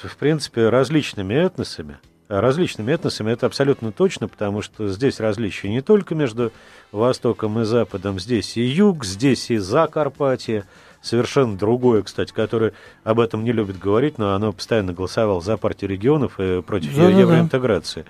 в 0.04 0.18
принципе, 0.18 0.70
различными 0.70 1.34
этносами. 1.34 1.98
Различными 2.28 2.92
этносами 2.92 3.32
это 3.32 3.46
абсолютно 3.46 3.92
точно, 3.92 4.28
потому 4.28 4.64
что 4.64 4.88
здесь 4.88 5.20
различия 5.20 5.70
не 5.70 5.82
только 5.82 6.16
между 6.16 6.52
Востоком 6.92 7.60
и 7.62 7.66
Западом, 7.66 8.20
здесь 8.20 8.58
и 8.58 8.62
Юг, 8.62 9.06
здесь 9.06 9.52
и 9.52 9.58
Закарпатье, 9.58 10.66
совершенно 11.04 11.56
другое, 11.56 12.02
кстати, 12.02 12.34
которое 12.34 12.74
об 13.04 13.20
этом 13.20 13.44
не 13.44 13.52
любит 13.52 13.78
говорить, 13.78 14.18
но 14.18 14.34
оно 14.34 14.54
постоянно 14.54 14.92
голосовало 14.92 15.40
за 15.40 15.56
партию 15.58 15.92
регионов 15.92 16.40
и 16.40 16.64
против 16.64 16.96
да, 16.96 17.10
евроинтеграции. 17.10 18.06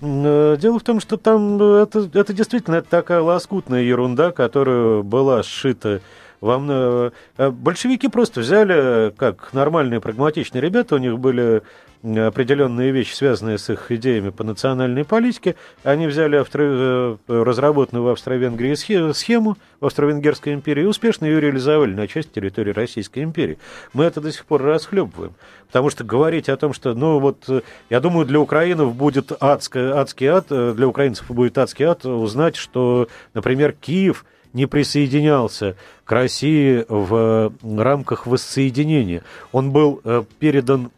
Да. 0.00 0.06
Э, 0.08 0.56
дело 0.60 0.78
в 0.78 0.84
том, 0.84 1.00
что 1.00 1.16
там 1.16 1.60
это, 1.60 2.08
это 2.14 2.32
действительно 2.32 2.76
это 2.76 2.88
такая 2.88 3.20
лоскутная 3.20 3.82
ерунда, 3.82 4.30
которая 4.30 5.02
была 5.02 5.42
сшита 5.42 6.00
вам 6.40 6.68
э, 6.70 7.10
большевики 7.50 8.08
просто 8.08 8.40
взяли, 8.40 9.10
как 9.16 9.52
нормальные 9.52 10.00
прагматичные 10.00 10.60
ребята, 10.60 10.94
у 10.94 10.98
них 10.98 11.18
были 11.18 11.62
определенные 12.02 12.92
вещи, 12.92 13.14
связанные 13.14 13.58
с 13.58 13.68
их 13.70 13.90
идеями 13.90 14.30
по 14.30 14.44
национальной 14.44 15.04
политике. 15.04 15.56
Они 15.82 16.06
взяли 16.06 16.36
австро... 16.36 16.62
Э, 16.64 17.16
разработанную 17.28 18.04
в 18.04 18.08
Австро-Венгрии 18.08 18.74
схему 19.12 19.56
в 19.80 19.86
Австро-Венгерской 19.86 20.54
империи 20.54 20.82
и 20.82 20.86
успешно 20.86 21.26
ее 21.26 21.40
реализовали 21.40 21.94
на 21.94 22.06
части 22.06 22.30
территории 22.34 22.72
Российской 22.72 23.22
империи. 23.22 23.58
Мы 23.92 24.04
это 24.04 24.20
до 24.20 24.32
сих 24.32 24.44
пор 24.44 24.62
расхлебываем. 24.62 25.34
Потому 25.66 25.90
что 25.90 26.04
говорить 26.04 26.48
о 26.48 26.56
том, 26.56 26.72
что, 26.72 26.94
ну 26.94 27.18
вот, 27.18 27.44
э, 27.48 27.62
я 27.90 28.00
думаю, 28.00 28.26
для 28.26 28.40
украинцев 28.40 28.94
будет 28.94 29.32
адский, 29.40 29.90
адский 29.90 30.26
ад, 30.26 30.46
э, 30.50 30.74
для 30.76 30.86
украинцев 30.86 31.26
будет 31.28 31.58
адский 31.58 31.86
ад 31.86 32.04
узнать, 32.04 32.56
что, 32.56 33.08
например, 33.34 33.72
Киев 33.72 34.24
не 34.52 34.66
присоединялся 34.66 35.76
к 36.04 36.12
России 36.12 36.84
в 36.88 37.52
рамках 37.60 38.26
воссоединения. 38.26 39.22
Он 39.52 39.70
был 39.70 40.00
передан 40.38 40.90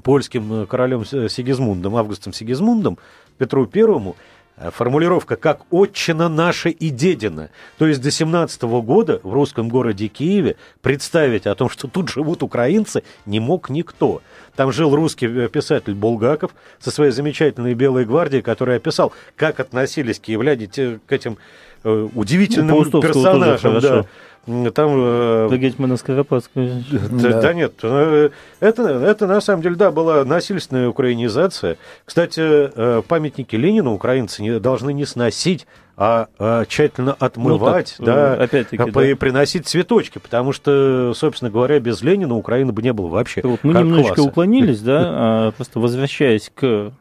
польским 0.00 0.62
э, 0.62 0.66
королем 0.66 1.04
Сигизмундом, 1.04 1.96
Августом 1.96 2.32
Сигизмундом, 2.32 2.98
Петру 3.38 3.66
Первому, 3.66 4.16
э, 4.56 4.70
формулировка 4.70 5.36
как 5.36 5.62
«отчина 5.70 6.28
наша 6.28 6.68
и 6.68 6.90
дедина». 6.90 7.50
То 7.78 7.86
есть 7.86 8.00
до 8.00 8.10
17 8.10 8.62
года 8.62 9.20
в 9.22 9.32
русском 9.32 9.68
городе 9.68 10.08
Киеве 10.08 10.56
представить 10.82 11.46
о 11.46 11.54
том, 11.54 11.68
что 11.70 11.88
тут 11.88 12.08
живут 12.08 12.42
украинцы, 12.42 13.02
не 13.26 13.40
мог 13.40 13.70
никто. 13.70 14.22
Там 14.56 14.72
жил 14.72 14.94
русский 14.94 15.26
э, 15.26 15.48
писатель 15.48 15.94
Булгаков 15.94 16.52
со 16.78 16.90
своей 16.90 17.12
замечательной 17.12 17.74
«Белой 17.74 18.04
гвардией», 18.04 18.42
который 18.42 18.76
описал, 18.76 19.12
как 19.36 19.60
относились 19.60 20.20
киевляне 20.20 20.66
к 20.66 21.12
этим 21.12 21.38
удивительным 21.82 22.86
ну, 22.92 23.00
персонажам. 23.00 23.80
Да. 23.80 24.04
Там... 24.46 24.90
Э, 24.96 25.48
До 25.50 25.58
Гетьмана 25.58 25.96
Скоропадского. 25.96 26.82
Да. 27.10 27.40
да 27.40 27.52
нет, 27.52 27.74
э, 27.82 28.30
это, 28.60 28.82
это 28.82 29.26
на 29.26 29.40
самом 29.40 29.62
деле, 29.62 29.76
да, 29.76 29.90
была 29.90 30.24
насильственная 30.24 30.88
украинизация. 30.88 31.76
Кстати, 32.04 32.40
э, 32.40 33.02
памятники 33.06 33.54
Ленину 33.56 33.94
украинцы 33.94 34.42
не, 34.42 34.58
должны 34.58 34.92
не 34.92 35.04
сносить, 35.04 35.66
а, 35.96 36.28
а 36.38 36.64
тщательно 36.64 37.12
отмывать, 37.12 37.96
ну, 37.98 38.06
так, 38.06 38.14
да, 38.14 38.44
опять-таки, 38.44 38.82
а, 38.82 38.86
да. 38.86 39.16
приносить 39.16 39.66
цветочки, 39.66 40.18
потому 40.18 40.52
что, 40.52 41.12
собственно 41.14 41.50
говоря, 41.50 41.78
без 41.78 42.00
Ленина 42.00 42.34
Украины 42.34 42.72
бы 42.72 42.80
не 42.80 42.94
было 42.94 43.08
вообще. 43.08 43.42
Вот 43.44 43.60
мы 43.62 43.74
немножечко 43.74 44.14
класса. 44.14 44.30
уклонились, 44.30 44.80
да, 44.80 45.00
а, 45.04 45.50
просто 45.52 45.78
возвращаясь 45.78 46.50
к 46.54 46.92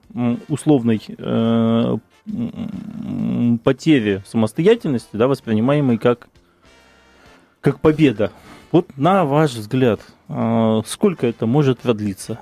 условной 0.49 1.01
э, 1.17 1.97
потере 3.63 4.23
самостоятельности, 4.27 5.09
да, 5.13 5.29
воспринимаемой 5.29 5.97
как 5.97 6.27
как 7.61 7.79
победа. 7.79 8.31
Вот 8.71 8.87
на 8.97 9.25
ваш 9.25 9.51
взгляд, 9.51 10.01
а, 10.27 10.81
сколько 10.85 11.27
это 11.27 11.45
может 11.45 11.79
продлиться? 11.79 12.39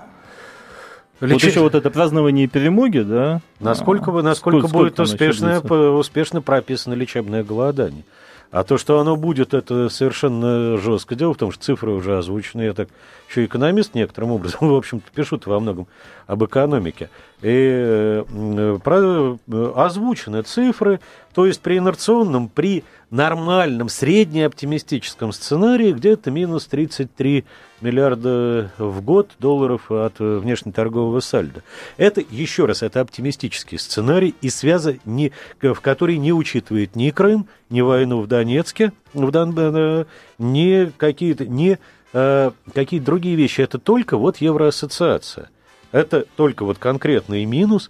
Лечить... 1.19 1.43
Вот 1.43 1.49
еще 1.49 1.59
вот 1.61 1.75
это 1.75 1.89
празднование 1.89 2.47
перемоги, 2.47 2.99
да? 2.99 3.41
Насколько, 3.59 4.11
а, 4.11 4.21
насколько, 4.21 4.67
сколько, 4.67 4.73
будет 4.73 4.99
успешно, 4.99 5.59
успешно 5.97 6.41
прописано 6.41 6.93
лечебное 6.93 7.43
голодание? 7.43 8.03
А 8.51 8.63
то, 8.63 8.77
что 8.77 8.99
оно 8.99 9.17
будет, 9.17 9.53
это 9.53 9.89
совершенно 9.89 10.77
жестко. 10.77 11.15
Дело 11.15 11.33
в 11.33 11.37
том, 11.37 11.51
что 11.51 11.63
цифры 11.63 11.91
уже 11.91 12.17
озвучены. 12.17 12.61
Я 12.61 12.73
так 12.73 12.89
еще 13.29 13.45
экономист 13.45 13.93
некоторым 13.93 14.31
образом, 14.31 14.59
в 14.69 14.75
общем-то, 14.75 15.09
пишут 15.13 15.47
во 15.47 15.59
многом 15.59 15.87
об 16.27 16.43
экономике. 16.45 17.09
И 17.41 17.49
э, 17.51 18.23
э, 18.25 19.71
озвучены 19.75 20.41
цифры, 20.41 20.99
то 21.35 21.45
есть 21.45 21.61
при 21.61 21.77
инерционном, 21.77 22.49
при 22.49 22.83
нормальном, 23.11 23.89
среднеоптимистическом 23.89 25.31
сценарии 25.31 25.91
где-то 25.91 26.31
минус 26.31 26.65
33 26.65 27.45
миллиарда 27.81 28.71
в 28.79 29.01
год 29.01 29.29
долларов 29.39 29.91
от 29.91 30.17
внешнеторгового 30.17 31.19
сальда. 31.19 31.61
Это, 31.97 32.23
еще 32.27 32.65
раз, 32.65 32.81
это 32.81 33.01
оптимистический 33.01 33.77
сценарий, 33.77 34.33
и 34.41 34.49
связа, 34.49 34.97
не, 35.05 35.31
в 35.61 35.75
который 35.75 36.17
не 36.17 36.33
учитывает 36.33 36.95
ни 36.95 37.11
Крым, 37.11 37.47
ни 37.69 37.81
войну 37.81 38.21
в 38.21 38.27
Донецке, 38.27 38.93
в 39.13 39.29
Дон, 39.29 39.53
э, 39.55 40.05
ни 40.39 40.91
какие-то, 40.97 41.45
ни 41.45 41.77
э, 42.13 42.51
какие 42.73 42.99
другие 42.99 43.35
вещи. 43.35 43.61
Это 43.61 43.77
только 43.77 44.17
вот 44.17 44.37
евроассоциация. 44.37 45.49
Это 45.91 46.25
только 46.35 46.65
вот 46.65 46.77
конкретный 46.77 47.45
минус. 47.45 47.89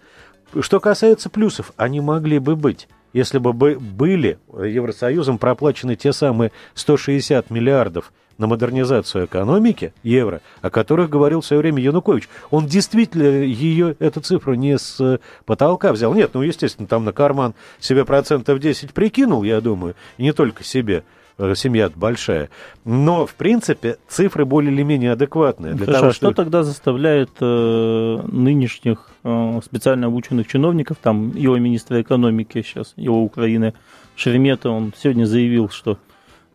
Что 0.59 0.79
касается 0.79 1.29
плюсов, 1.29 1.73
они 1.77 1.99
могли 1.99 2.39
бы 2.39 2.55
быть 2.55 2.87
если 3.13 3.39
бы 3.39 3.53
были 3.53 4.37
Евросоюзом 4.51 5.37
проплачены 5.37 5.95
те 5.95 6.13
самые 6.13 6.51
160 6.75 7.49
миллиардов 7.49 8.13
на 8.37 8.45
модернизацию 8.45 9.25
экономики 9.25 9.93
евро, 10.03 10.41
о 10.61 10.69
которых 10.69 11.09
говорил 11.09 11.41
в 11.41 11.45
свое 11.45 11.61
время 11.61 11.81
Янукович. 11.81 12.29
Он 12.51 12.67
действительно 12.67 13.23
ее, 13.23 13.95
эту 13.97 14.21
цифру 14.21 14.53
не 14.53 14.77
с 14.77 15.19
потолка 15.45 15.91
взял. 15.91 16.13
Нет, 16.13 16.31
ну, 16.35 16.43
естественно, 16.43 16.87
там 16.87 17.03
на 17.03 17.13
карман 17.13 17.55
себе 17.79 18.05
процентов 18.05 18.59
10 18.59 18.93
прикинул, 18.93 19.41
я 19.41 19.59
думаю, 19.61 19.95
и 20.17 20.23
не 20.23 20.33
только 20.33 20.63
себе. 20.63 21.03
Э, 21.39 21.53
семья 21.55 21.91
большая. 21.93 22.49
Но, 22.83 23.27
в 23.27 23.35
принципе, 23.35 23.97
цифры 24.07 24.45
более 24.45 24.73
или 24.73 24.81
менее 24.81 25.11
адекватные. 25.11 25.73
Для 25.73 25.85
Хорошо, 25.85 25.99
того, 25.99 26.09
а 26.09 26.13
что 26.13 26.31
тогда 26.31 26.63
заставляет 26.63 27.29
э, 27.39 28.19
нынешних 28.31 29.11
э, 29.23 29.59
специально 29.63 30.07
обученных 30.07 30.47
чиновников, 30.47 30.97
там 31.01 31.35
его 31.35 31.57
министра 31.57 32.01
экономики 32.01 32.63
сейчас, 32.65 32.93
его 32.95 33.21
Украины, 33.23 33.73
Шеремета, 34.15 34.71
он 34.71 34.93
сегодня 34.97 35.25
заявил, 35.25 35.69
что 35.69 35.99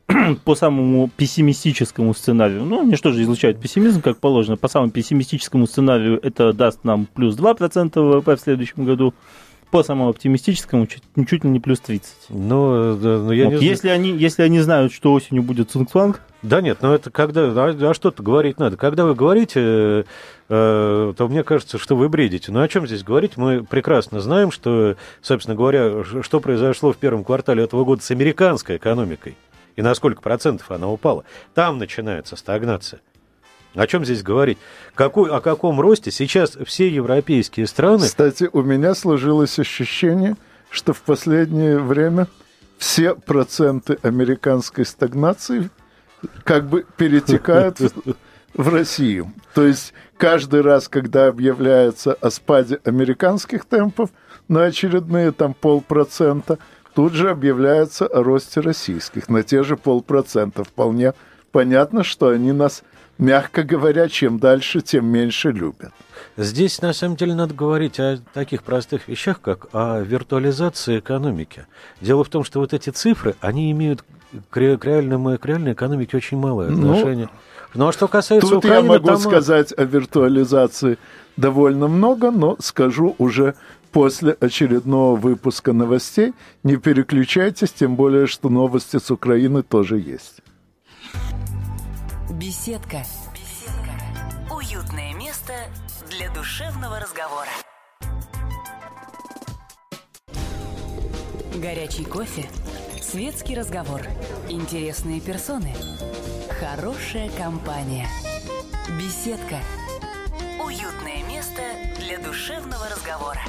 по 0.45 0.57
самому 0.57 1.09
пессимистическому 1.16 2.12
сценарию, 2.12 2.64
ну, 2.64 2.81
они 2.81 2.97
что 2.97 3.12
же 3.12 3.23
излучают 3.23 3.61
пессимизм, 3.61 4.03
как 4.03 4.18
положено, 4.18 4.57
по 4.57 4.66
самому 4.66 4.90
пессимистическому 4.90 5.68
сценарию 5.68 6.18
это 6.21 6.53
даст 6.53 6.83
нам 6.83 7.07
плюс 7.07 7.37
2% 7.37 8.01
ВВП 8.01 8.35
в 8.35 8.40
следующем 8.40 8.85
году, 8.85 9.14
по 9.73 9.83
самому 9.83 10.11
оптимистическому 10.11 10.87
чуть, 10.87 11.03
чуть 11.29 11.45
ли 11.45 11.51
не 11.51 11.59
плюс 11.59 11.81
30. 11.81 12.15
Ну, 12.29 12.95
да, 12.95 13.19
но 13.19 13.33
я 13.33 13.47
вот, 13.47 13.61
не 13.61 13.67
если, 13.67 13.89
они, 13.89 14.11
если 14.11 14.43
они 14.43 14.61
знают, 14.61 14.93
что 14.93 15.15
осенью 15.15 15.43
будет 15.43 15.71
Цунгцванг, 15.71 16.21
да 16.43 16.61
нет, 16.61 16.83
но 16.83 16.95
это 16.95 17.11
когда, 17.11 17.45
а, 17.45 17.91
а 17.91 17.95
что-то 17.95 18.23
говорить 18.23 18.59
надо. 18.59 18.77
Когда 18.77 19.07
вы 19.07 19.15
говорите, 19.15 19.61
э, 19.61 20.05
э, 20.51 21.15
то 21.17 21.29
мне 21.29 21.43
кажется, 21.43 21.79
что 21.79 21.97
вы 21.97 22.11
бредите. 22.11 22.53
Но 22.53 22.61
о 22.61 22.69
чем 22.69 22.87
здесь 22.87 23.03
говорить? 23.03 23.39
Мы 23.39 23.65
прекрасно 23.65 24.21
знаем, 24.21 24.51
что, 24.51 24.97
собственно 25.23 25.57
говоря, 25.57 26.05
что 26.23 26.41
произошло 26.41 26.93
в 26.93 26.99
первом 26.99 27.25
квартале 27.25 27.65
этого 27.65 27.85
года 27.85 28.03
с 28.03 28.11
американской 28.11 28.77
экономикой 28.77 29.37
и 29.77 29.81
на 29.81 29.95
сколько 29.95 30.21
процентов 30.21 30.71
она 30.71 30.91
упала. 30.91 31.25
Там 31.55 31.79
начинается 31.79 32.37
стагнация. 32.37 33.01
О 33.75 33.87
чем 33.87 34.05
здесь 34.05 34.23
говорить? 34.23 34.59
Какой, 34.95 35.31
о 35.31 35.41
каком 35.41 35.81
росте 35.81 36.11
сейчас 36.11 36.59
все 36.67 36.89
европейские 36.89 37.67
страны... 37.67 38.07
Кстати, 38.07 38.49
у 38.53 38.63
меня 38.63 38.95
сложилось 38.95 39.59
ощущение, 39.59 40.37
что 40.71 40.93
в 40.93 41.03
последнее 41.03 41.79
время 41.79 42.27
все 42.79 43.15
проценты 43.15 43.99
американской 44.03 44.85
стагнации 44.85 45.71
как 46.45 46.69
бы 46.69 46.85
перетекают 46.97 47.79
в 48.55 48.69
Россию. 48.69 49.33
То 49.55 49.67
есть 49.67 49.95
каждый 50.17 50.61
раз, 50.61 50.89
когда 50.89 51.29
объявляется 51.29 52.13
о 52.13 52.31
спаде 52.31 52.81
американских 52.85 53.65
темпов 53.65 54.11
на 54.49 54.65
очередные 54.65 55.33
там 55.33 55.55
полпроцента, 55.55 56.59
тут 56.95 57.15
же 57.15 57.31
объявляется 57.31 58.07
о 58.07 58.23
росте 58.23 58.61
российских 58.61 59.29
на 59.29 59.43
те 59.43 59.63
же 59.63 59.77
полпроцента. 59.77 60.65
Вполне 60.65 61.15
понятно, 61.51 62.05
что 62.05 62.29
они 62.29 62.53
нас 62.53 62.83
мягко 63.23 63.63
говоря, 63.63 64.09
чем 64.09 64.39
дальше, 64.39 64.81
тем 64.81 65.07
меньше 65.07 65.51
любят. 65.51 65.93
Здесь, 66.37 66.81
на 66.81 66.93
самом 66.93 67.17
деле, 67.17 67.35
надо 67.35 67.55
говорить 67.55 68.01
о 68.01 68.19
таких 68.33 68.63
простых 68.63 69.09
вещах, 69.09 69.41
как 69.41 69.67
о 69.73 70.01
виртуализации 70.01 70.99
экономики. 70.99 71.67
Дело 72.01 72.25
в 72.25 72.29
том, 72.29 72.43
что 72.43 72.61
вот 72.61 72.73
эти 72.73 72.91
цифры, 72.91 73.35
они 73.41 73.71
имеют 73.71 74.05
к, 74.51 74.57
реальному, 74.57 75.39
к 75.39 75.47
реальной 75.47 75.73
экономике 75.73 76.17
очень 76.17 76.39
малое 76.39 76.71
ну, 76.71 76.93
отношение. 76.93 77.29
Ну, 77.75 77.81
ну 77.85 77.89
а 77.89 77.93
что 77.93 78.09
касается 78.09 78.49
тут 78.49 78.65
Украины... 78.65 78.87
я 78.87 78.93
могу 78.93 79.07
там... 79.09 79.19
сказать 79.19 79.73
о 79.77 79.85
виртуализации 79.85 80.99
довольно 81.37 81.89
много, 81.89 82.31
но 82.31 82.57
скажу 82.61 83.15
уже 83.19 83.55
после 83.91 84.33
очередного 84.41 85.17
выпуска 85.17 85.73
новостей. 85.73 86.33
Не 86.65 86.77
переключайтесь, 86.77 87.73
тем 87.73 87.95
более, 87.95 88.27
что 88.27 88.49
новости 88.49 88.99
с 88.99 89.11
Украины 89.11 89.63
тоже 89.63 89.99
есть. 89.99 90.41
Беседка. 92.33 93.03
Беседка. 93.35 94.55
Уютное 94.55 95.12
место 95.12 95.53
для 96.09 96.33
душевного 96.33 96.99
разговора. 96.99 97.51
Горячий 101.61 102.05
кофе. 102.05 102.49
Светский 103.03 103.55
разговор. 103.55 104.01
Интересные 104.49 105.21
персоны. 105.21 105.75
Хорошая 106.59 107.29
компания. 107.37 108.07
Беседка. 108.99 109.57
Уютное 110.64 111.23
место 111.29 111.61
для 111.99 112.18
душевного 112.18 112.87
разговора. 112.90 113.42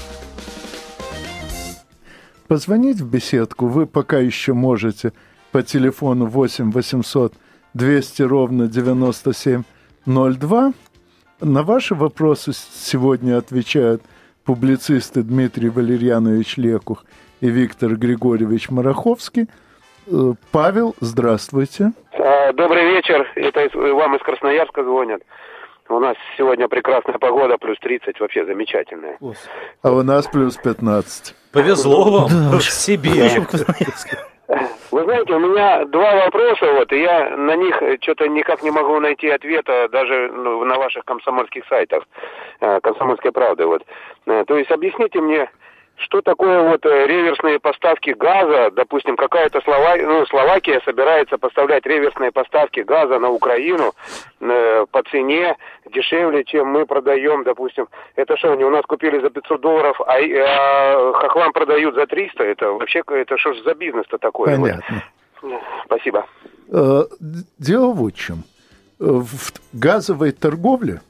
Позвонить 2.49 2.99
в 2.99 3.09
беседку 3.09 3.67
вы 3.67 3.85
пока 3.85 4.19
еще 4.19 4.51
можете 4.51 5.13
по 5.53 5.63
телефону 5.63 6.25
8 6.25 6.71
800 6.71 7.33
200 7.73 8.21
ровно 8.23 8.67
9702. 8.67 10.73
На 11.41 11.63
ваши 11.63 11.95
вопросы 11.95 12.51
сегодня 12.53 13.37
отвечают 13.37 14.01
публицисты 14.45 15.23
Дмитрий 15.23 15.69
Валерьянович 15.69 16.57
Лекух 16.57 17.05
и 17.41 17.49
Виктор 17.49 17.95
Григорьевич 17.95 18.69
Мараховский. 18.69 19.47
Э, 20.07 20.33
Павел, 20.51 20.95
здравствуйте. 20.99 21.91
А, 22.11 22.53
добрый 22.53 22.85
вечер. 22.85 23.27
Это 23.35 23.69
вам 23.93 24.15
из 24.15 24.21
Красноярска 24.21 24.83
звонят. 24.83 25.21
У 25.89 25.99
нас 25.99 26.15
сегодня 26.37 26.67
прекрасная 26.67 27.17
погода, 27.17 27.57
плюс 27.57 27.77
30, 27.79 28.19
вообще 28.19 28.45
замечательная. 28.45 29.17
А 29.81 29.91
у 29.91 30.01
нас 30.01 30.27
плюс 30.27 30.55
15. 30.55 31.35
Повезло 31.51 32.21
вам 32.21 32.29
да, 32.29 32.57
в 32.57 32.63
себе. 32.63 33.29
Вы 34.93 35.05
знаете, 35.05 35.33
у 35.33 35.39
меня 35.39 35.85
два 35.85 36.25
вопроса, 36.25 36.71
вот, 36.71 36.93
и 36.93 37.01
я 37.01 37.35
на 37.35 37.55
них 37.55 37.81
что-то 38.01 38.27
никак 38.27 38.61
не 38.61 38.69
могу 38.69 38.99
найти 38.99 39.27
ответа 39.27 39.89
даже 39.89 40.31
ну, 40.31 40.63
на 40.65 40.77
ваших 40.77 41.03
комсомольских 41.03 41.65
сайтах, 41.67 42.03
э, 42.59 42.79
комсомольской 42.79 43.31
правды, 43.31 43.65
вот. 43.65 43.81
Э, 44.27 44.43
то 44.45 44.55
есть 44.55 44.69
объясните 44.69 45.19
мне, 45.19 45.49
что 45.97 46.21
такое 46.21 46.69
вот 46.69 46.85
э, 46.85 47.07
реверсные 47.07 47.59
поставки 47.59 48.11
газа, 48.11 48.71
допустим, 48.71 49.15
какая-то 49.15 49.61
Слова... 49.61 49.95
ну, 49.95 50.25
Словакия 50.25 50.81
собирается 50.83 51.37
поставлять 51.37 51.85
реверсные 51.85 52.31
поставки 52.31 52.81
газа 52.81 53.19
на 53.19 53.29
Украину 53.29 53.93
э, 54.39 54.85
по 54.91 55.03
цене 55.03 55.55
дешевле, 55.93 56.43
чем 56.43 56.67
мы 56.67 56.85
продаем, 56.85 57.43
допустим. 57.43 57.87
Это 58.15 58.37
что, 58.37 58.53
они 58.53 58.63
у 58.63 58.69
нас 58.69 58.83
купили 58.85 59.19
за 59.19 59.29
500 59.29 59.61
долларов, 59.61 60.01
а, 60.01 60.17
а 60.17 61.13
хохлам 61.13 61.53
продают 61.53 61.95
за 61.95 62.07
300? 62.07 62.43
Это 62.43 62.71
вообще, 62.71 63.03
это 63.05 63.37
что 63.37 63.53
же 63.53 63.63
за 63.63 63.75
бизнес-то 63.75 64.17
такое? 64.17 64.57
Понятно. 64.57 65.03
Вот. 65.41 65.61
Спасибо. 65.85 66.25
Э, 66.71 67.03
дело 67.59 67.91
вот 67.91 68.13
в 68.13 68.17
чем. 68.17 68.43
В 68.99 69.51
газовой 69.73 70.31
торговле 70.31 71.01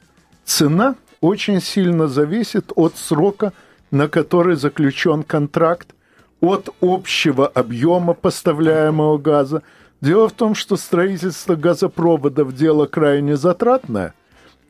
цена 0.44 0.96
очень 1.22 1.62
сильно 1.62 2.08
зависит 2.08 2.72
от 2.76 2.96
срока 2.96 3.54
на 3.94 4.08
который 4.08 4.56
заключен 4.56 5.22
контракт, 5.22 5.94
от 6.42 6.70
общего 6.82 7.46
объема 7.48 8.16
поставляемого 8.16 9.20
газа. 9.20 9.62
Дело 10.02 10.28
в 10.28 10.32
том, 10.32 10.56
что 10.56 10.78
строительство 10.78 11.56
газопроводов– 11.56 12.56
дело 12.56 12.88
крайне 12.88 13.38
затратное, 13.38 14.16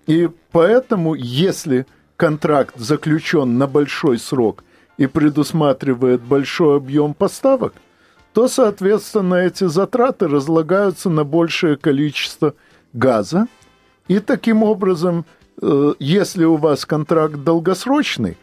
и 0.08 0.30
поэтому, 0.52 1.16
если 1.16 1.88
контракт 2.18 2.76
заключен 2.78 3.58
на 3.58 3.66
большой 3.66 4.20
срок 4.20 4.66
и 4.98 5.08
предусматривает 5.08 6.22
большой 6.22 6.76
объем 6.76 7.14
поставок, 7.14 7.74
то, 8.34 8.50
соответственно, 8.50 9.36
эти 9.36 9.68
затраты 9.68 10.28
разлагаются 10.28 11.10
на 11.10 11.24
большее 11.24 11.78
количество 11.78 12.56
газа, 12.92 13.48
и 14.10 14.20
таким 14.20 14.64
образом, 14.64 15.26
э, 15.62 15.94
если 15.98 16.44
у 16.44 16.58
вас 16.58 16.86
контракт 16.86 17.36
долгосрочный, 17.36 18.38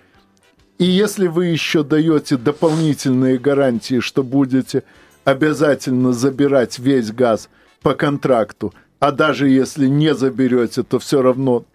и 0.81 0.85
если 0.87 1.27
вы 1.27 1.49
еще 1.49 1.83
даете 1.83 2.39
дополнительные 2.39 3.37
гарантии, 3.37 4.01
что 4.01 4.23
будете 4.23 4.83
обязательно 5.25 6.15
забирать 6.15 6.79
весь 6.79 7.13
газ 7.13 7.51
по 7.83 7.93
контракту, 7.93 8.73
а 8.99 9.13
даже 9.13 9.51
если 9.51 9.89
не 9.89 10.15
заберете, 10.15 10.83
то 10.83 10.99
все 10.99 11.21
равно 11.21 11.67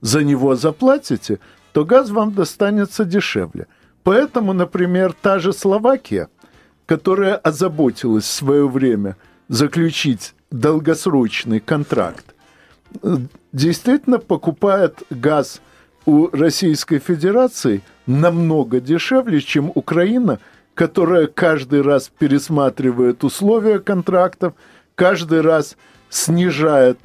за 0.00 0.24
него 0.24 0.56
заплатите, 0.56 1.38
то 1.72 1.84
газ 1.84 2.08
вам 2.08 2.32
достанется 2.32 3.04
дешевле. 3.04 3.66
Поэтому, 4.04 4.54
например, 4.54 5.12
та 5.12 5.38
же 5.38 5.52
Словакия, 5.52 6.28
которая 6.86 7.36
озаботилась 7.36 8.24
в 8.24 8.32
свое 8.32 8.66
время 8.66 9.18
заключить 9.48 10.34
долгосрочный 10.50 11.60
контракт, 11.60 12.24
действительно 13.52 14.18
покупает 14.18 15.02
газ 15.10 15.60
у 16.06 16.28
Российской 16.32 16.98
Федерации– 16.98 17.82
намного 18.06 18.80
дешевле, 18.80 19.40
чем 19.40 19.70
Украина, 19.74 20.40
которая 20.74 21.26
каждый 21.26 21.82
раз 21.82 22.10
пересматривает 22.18 23.24
условия 23.24 23.78
контрактов, 23.78 24.54
каждый 24.94 25.40
раз 25.40 25.76
снижает 26.10 26.98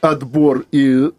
отбор 0.00 0.64
и 0.72 1.10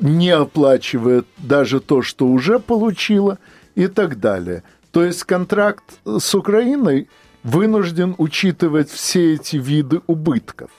не 0.00 0.30
оплачивает 0.30 1.26
даже 1.38 1.80
то, 1.80 2.02
что 2.02 2.26
уже 2.26 2.58
получила 2.58 3.38
и 3.74 3.86
так 3.86 4.18
далее. 4.20 4.62
То 4.92 5.04
есть 5.04 5.24
контракт 5.24 5.84
с 6.04 6.34
Украиной 6.34 7.08
вынужден 7.42 8.14
учитывать 8.18 8.90
все 8.90 9.34
эти 9.34 9.56
виды 9.56 10.00
убытков. 10.06 10.70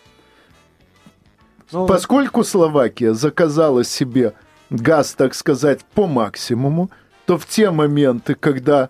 Ну, 1.71 1.87
Поскольку 1.87 2.43
Словакия 2.43 3.13
заказала 3.13 3.85
себе 3.85 4.33
газ, 4.71 5.13
так 5.13 5.35
сказать, 5.35 5.81
по 5.93 6.07
максимуму, 6.07 6.89
то 7.25 7.37
в 7.37 7.45
те 7.45 7.69
моменты, 7.69 8.35
когда 8.35 8.89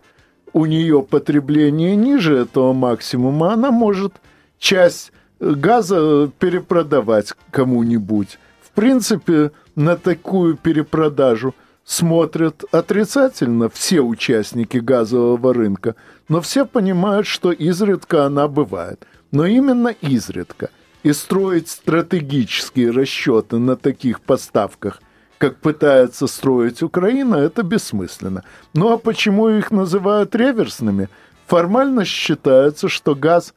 у 0.54 0.66
нее 0.66 1.04
потребление 1.04 1.96
ниже 1.96 2.38
этого 2.38 2.72
максимума, 2.72 3.54
она 3.54 3.72
может 3.72 4.14
часть 4.58 5.12
газа 5.40 6.32
перепродавать 6.40 7.34
кому-нибудь. 7.50 8.38
В 8.62 8.72
принципе, 8.72 9.52
на 9.76 9.98
такую 9.98 10.56
перепродажу 10.56 11.56
смотрят 11.84 12.64
отрицательно 12.72 13.70
все 13.70 14.02
участники 14.02 14.78
газового 14.78 15.54
рынка, 15.54 15.96
но 16.30 16.42
все 16.42 16.66
понимают, 16.66 17.26
что 17.28 17.52
изредка 17.52 18.26
она 18.26 18.48
бывает. 18.48 19.06
Но 19.32 19.46
именно 19.46 19.90
изредка. 19.90 20.70
И 21.04 21.14
строить 21.14 21.68
стратегические 21.70 22.92
расчеты 22.92 23.58
на 23.58 23.76
таких 23.76 24.22
поставках– 24.22 25.02
как 25.42 25.58
пытается 25.58 26.28
строить 26.28 26.84
Украина, 26.84 27.36
это 27.36 27.64
бессмысленно. 27.64 28.44
Ну 28.76 28.94
а 28.94 28.98
почему 29.00 29.50
их 29.50 29.72
называют 29.72 30.36
реверсными? 30.36 31.10
Формально 31.48 32.06
считается, 32.06 32.88
что 32.88 33.16
газ, 33.16 33.56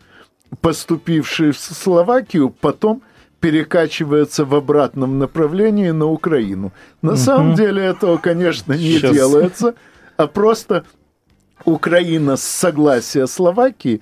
поступивший 0.62 1.50
в 1.50 1.58
Словакию, 1.58 2.48
потом 2.48 3.02
перекачивается 3.38 4.46
в 4.46 4.54
обратном 4.54 5.18
направлении 5.18 5.90
на 5.90 6.06
Украину. 6.06 6.72
На 7.02 7.10
угу. 7.10 7.18
самом 7.18 7.54
деле 7.54 7.84
этого, 7.84 8.16
конечно, 8.16 8.72
не 8.72 8.94
Сейчас. 8.94 9.12
делается, 9.12 9.74
а 10.16 10.26
просто 10.26 10.86
Украина 11.66 12.36
с 12.36 12.44
согласия 12.44 13.26
Словакии 13.26 14.00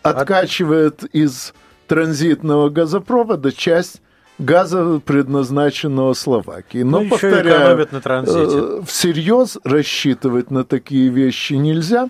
откачивает 0.00 1.04
из 1.14 1.52
транзитного 1.88 2.70
газопровода 2.70 3.52
часть 3.52 4.00
газа, 4.38 5.00
предназначенного 5.04 6.14
Словакии. 6.14 6.82
Но, 6.82 7.00
ну, 7.00 7.10
повторяю, 7.10 7.88
на 7.90 8.00
транзите. 8.00 8.38
Э, 8.40 8.80
всерьез 8.86 9.58
рассчитывать 9.64 10.50
на 10.50 10.64
такие 10.64 11.08
вещи 11.08 11.54
нельзя, 11.54 12.08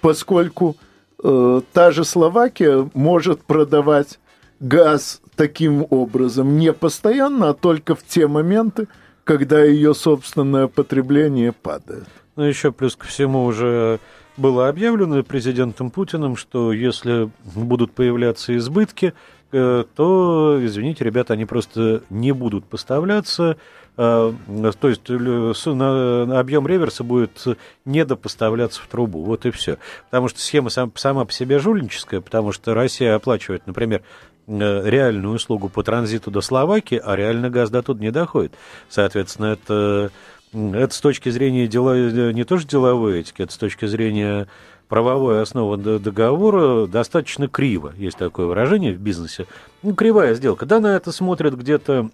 поскольку 0.00 0.76
э, 1.22 1.60
та 1.72 1.90
же 1.90 2.04
Словакия 2.04 2.88
может 2.94 3.42
продавать 3.44 4.18
газ 4.60 5.20
таким 5.36 5.86
образом 5.90 6.56
не 6.56 6.72
постоянно, 6.72 7.50
а 7.50 7.54
только 7.54 7.94
в 7.94 8.02
те 8.02 8.26
моменты, 8.26 8.88
когда 9.24 9.62
ее 9.62 9.94
собственное 9.94 10.66
потребление 10.66 11.52
падает. 11.52 12.06
Ну, 12.36 12.44
еще 12.44 12.72
плюс 12.72 12.96
ко 12.96 13.06
всему 13.06 13.44
уже 13.44 13.98
было 14.36 14.68
объявлено 14.68 15.22
президентом 15.22 15.90
Путиным, 15.90 16.36
что 16.36 16.72
если 16.72 17.30
будут 17.54 17.92
появляться 17.92 18.56
избытки, 18.56 19.14
то, 19.50 20.58
извините, 20.60 21.04
ребята, 21.04 21.34
они 21.34 21.44
просто 21.44 22.02
не 22.10 22.32
будут 22.32 22.64
поставляться. 22.66 23.56
Э, 23.96 24.32
то 24.78 24.88
есть 24.88 25.08
объем 25.08 26.66
реверса 26.66 27.04
будет 27.04 27.44
недопоставляться 27.84 28.82
в 28.82 28.86
трубу. 28.86 29.22
Вот 29.22 29.46
и 29.46 29.50
все. 29.50 29.78
Потому 30.06 30.28
что 30.28 30.40
схема 30.40 30.70
сама 30.70 31.24
по 31.24 31.32
себе 31.32 31.58
жульническая, 31.58 32.20
потому 32.20 32.52
что 32.52 32.74
Россия 32.74 33.14
оплачивает, 33.14 33.66
например, 33.66 34.02
э, 34.46 34.90
реальную 34.90 35.34
услугу 35.34 35.68
по 35.68 35.82
транзиту 35.82 36.30
до 36.30 36.40
Словакии, 36.40 37.00
а 37.02 37.16
реально 37.16 37.48
газ 37.48 37.70
до 37.70 37.82
туда 37.82 38.00
не 38.00 38.10
доходит. 38.10 38.52
Соответственно, 38.88 39.46
это 39.46 40.10
это 40.52 40.94
с 40.94 41.00
точки 41.00 41.28
зрения 41.28 41.66
дела, 41.66 42.32
не 42.32 42.44
тоже 42.44 42.66
деловой 42.66 43.20
этики, 43.20 43.42
это 43.42 43.52
с 43.52 43.58
точки 43.58 43.84
зрения 43.86 44.46
правовой 44.88 45.42
основы 45.42 45.76
договора 45.76 46.86
достаточно 46.86 47.48
криво. 47.48 47.92
Есть 47.96 48.18
такое 48.18 48.46
выражение 48.46 48.92
в 48.92 49.00
бизнесе. 49.00 49.46
Ну, 49.82 49.94
кривая 49.94 50.34
сделка. 50.34 50.66
Да, 50.66 50.80
на 50.80 50.96
это 50.96 51.12
смотрят 51.12 51.54
где-то 51.54 52.10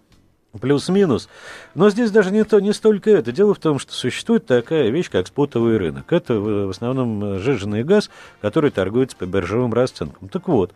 плюс-минус. 0.60 1.28
Но 1.74 1.90
здесь 1.90 2.10
даже 2.10 2.30
не, 2.30 2.44
то, 2.44 2.60
не 2.60 2.72
столько 2.72 3.10
это. 3.10 3.32
Дело 3.32 3.54
в 3.54 3.58
том, 3.58 3.78
что 3.78 3.92
существует 3.92 4.46
такая 4.46 4.90
вещь, 4.90 5.10
как 5.10 5.26
спотовый 5.26 5.76
рынок. 5.76 6.12
Это 6.12 6.34
в 6.34 6.70
основном 6.70 7.38
сжиженный 7.38 7.84
газ, 7.84 8.10
который 8.40 8.70
торгуется 8.70 9.16
по 9.16 9.24
биржевым 9.24 9.72
расценкам. 9.72 10.28
Так 10.28 10.48
вот, 10.48 10.72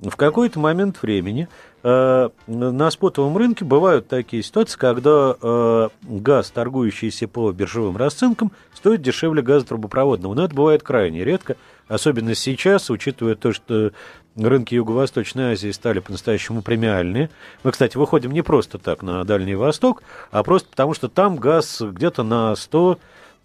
в 0.00 0.16
какой-то 0.16 0.60
момент 0.60 1.00
времени 1.02 1.48
э, 1.82 2.28
на 2.46 2.90
спотовом 2.90 3.36
рынке 3.36 3.64
бывают 3.64 4.08
такие 4.08 4.42
ситуации, 4.42 4.78
когда 4.78 5.36
э, 5.40 5.88
газ, 6.02 6.50
торгующийся 6.50 7.26
по 7.26 7.50
биржевым 7.50 7.96
расценкам, 7.96 8.52
стоит 8.74 9.02
дешевле 9.02 9.42
газа 9.42 9.66
трубопроводного. 9.66 10.34
Но 10.34 10.44
это 10.44 10.54
бывает 10.54 10.82
крайне 10.82 11.24
редко, 11.24 11.56
особенно 11.88 12.34
сейчас, 12.34 12.90
учитывая 12.90 13.34
то, 13.34 13.52
что 13.52 13.92
рынки 14.36 14.74
Юго-Восточной 14.74 15.52
Азии 15.52 15.70
стали 15.70 16.00
по-настоящему 16.00 16.62
премиальные. 16.62 17.30
Мы, 17.62 17.72
кстати, 17.72 17.96
выходим 17.96 18.32
не 18.32 18.42
просто 18.42 18.78
так 18.78 19.02
на 19.02 19.24
Дальний 19.24 19.54
Восток, 19.54 20.02
а 20.30 20.42
просто 20.42 20.68
потому, 20.68 20.94
что 20.94 21.08
там 21.08 21.36
газ 21.36 21.80
где-то 21.80 22.22
на 22.22 22.54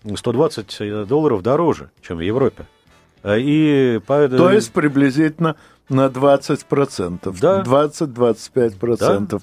100-120 0.05 1.05
долларов 1.05 1.41
дороже, 1.41 1.91
чем 2.01 2.17
в 2.17 2.21
Европе. 2.21 2.65
И 3.25 3.99
по... 4.05 4.27
То 4.27 4.51
есть 4.51 4.71
приблизительно 4.71 5.55
на 5.89 6.07
20%. 6.07 7.37
Да. 7.39 7.61
20-25%. 7.61 9.27
Да 9.27 9.39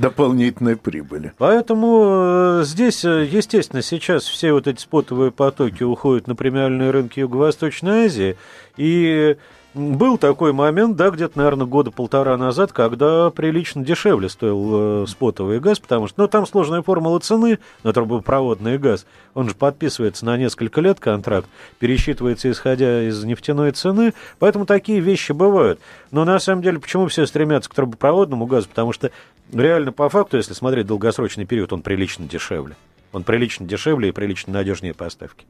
дополнительной 0.00 0.76
прибыли. 0.76 1.32
Поэтому 1.38 2.60
э, 2.60 2.64
здесь, 2.64 3.04
э, 3.04 3.28
естественно, 3.30 3.82
сейчас 3.82 4.24
все 4.24 4.52
вот 4.52 4.66
эти 4.66 4.80
спотовые 4.80 5.30
потоки 5.30 5.82
уходят 5.82 6.26
на 6.26 6.34
премиальные 6.34 6.90
рынки 6.90 7.20
Юго-Восточной 7.20 8.06
Азии, 8.06 8.36
и 8.76 9.36
был 9.74 10.18
такой 10.18 10.52
момент, 10.52 10.96
да, 10.96 11.10
где-то, 11.10 11.38
наверное, 11.38 11.66
года 11.66 11.90
полтора 11.90 12.36
назад, 12.36 12.72
когда 12.72 13.30
прилично 13.30 13.84
дешевле 13.84 14.28
стоил 14.28 15.04
э, 15.04 15.06
спотовый 15.06 15.60
газ, 15.60 15.78
потому 15.78 16.08
что, 16.08 16.22
ну, 16.22 16.28
там 16.28 16.46
сложная 16.46 16.82
формула 16.82 17.20
цены 17.20 17.58
на 17.84 17.92
трубопроводный 17.92 18.78
газ. 18.78 19.06
Он 19.34 19.48
же 19.48 19.54
подписывается 19.54 20.24
на 20.26 20.36
несколько 20.36 20.80
лет 20.80 20.98
контракт, 20.98 21.48
пересчитывается 21.78 22.50
исходя 22.50 23.08
из 23.08 23.22
нефтяной 23.22 23.70
цены, 23.72 24.14
поэтому 24.38 24.66
такие 24.66 25.00
вещи 25.00 25.32
бывают. 25.32 25.78
Но 26.10 26.24
на 26.24 26.38
самом 26.40 26.62
деле, 26.62 26.80
почему 26.80 27.06
все 27.06 27.26
стремятся 27.26 27.70
к 27.70 27.74
трубопроводному 27.74 28.46
газу? 28.46 28.68
Потому 28.68 28.92
что 28.92 29.12
реально 29.52 29.92
по 29.92 30.08
факту, 30.08 30.36
если 30.36 30.52
смотреть 30.52 30.86
долгосрочный 30.86 31.44
период, 31.44 31.72
он 31.72 31.82
прилично 31.82 32.26
дешевле. 32.26 32.74
Он 33.12 33.22
прилично 33.22 33.66
дешевле 33.66 34.08
и 34.08 34.12
прилично 34.12 34.52
надежнее 34.52 34.94
поставки. 34.94 35.46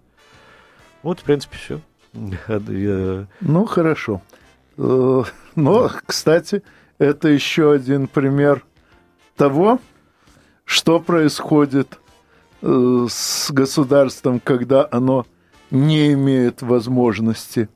Вот, 1.02 1.20
в 1.20 1.22
принципе, 1.22 1.56
все. 1.56 1.80
Ну, 3.40 3.64
хорошо. 3.66 4.22
Э, 4.76 5.22
но, 5.54 5.90
кстати, 6.06 6.62
это 6.98 7.28
еще 7.28 7.72
один 7.72 8.08
пример 8.08 8.64
того, 9.36 9.78
что 10.64 11.00
происходит 11.00 11.98
э, 12.62 13.06
с 13.08 13.50
государством, 13.50 14.40
когда 14.40 14.86
оно 14.90 15.26
не 15.70 16.12
имеет 16.12 16.62
возможности 16.62 17.68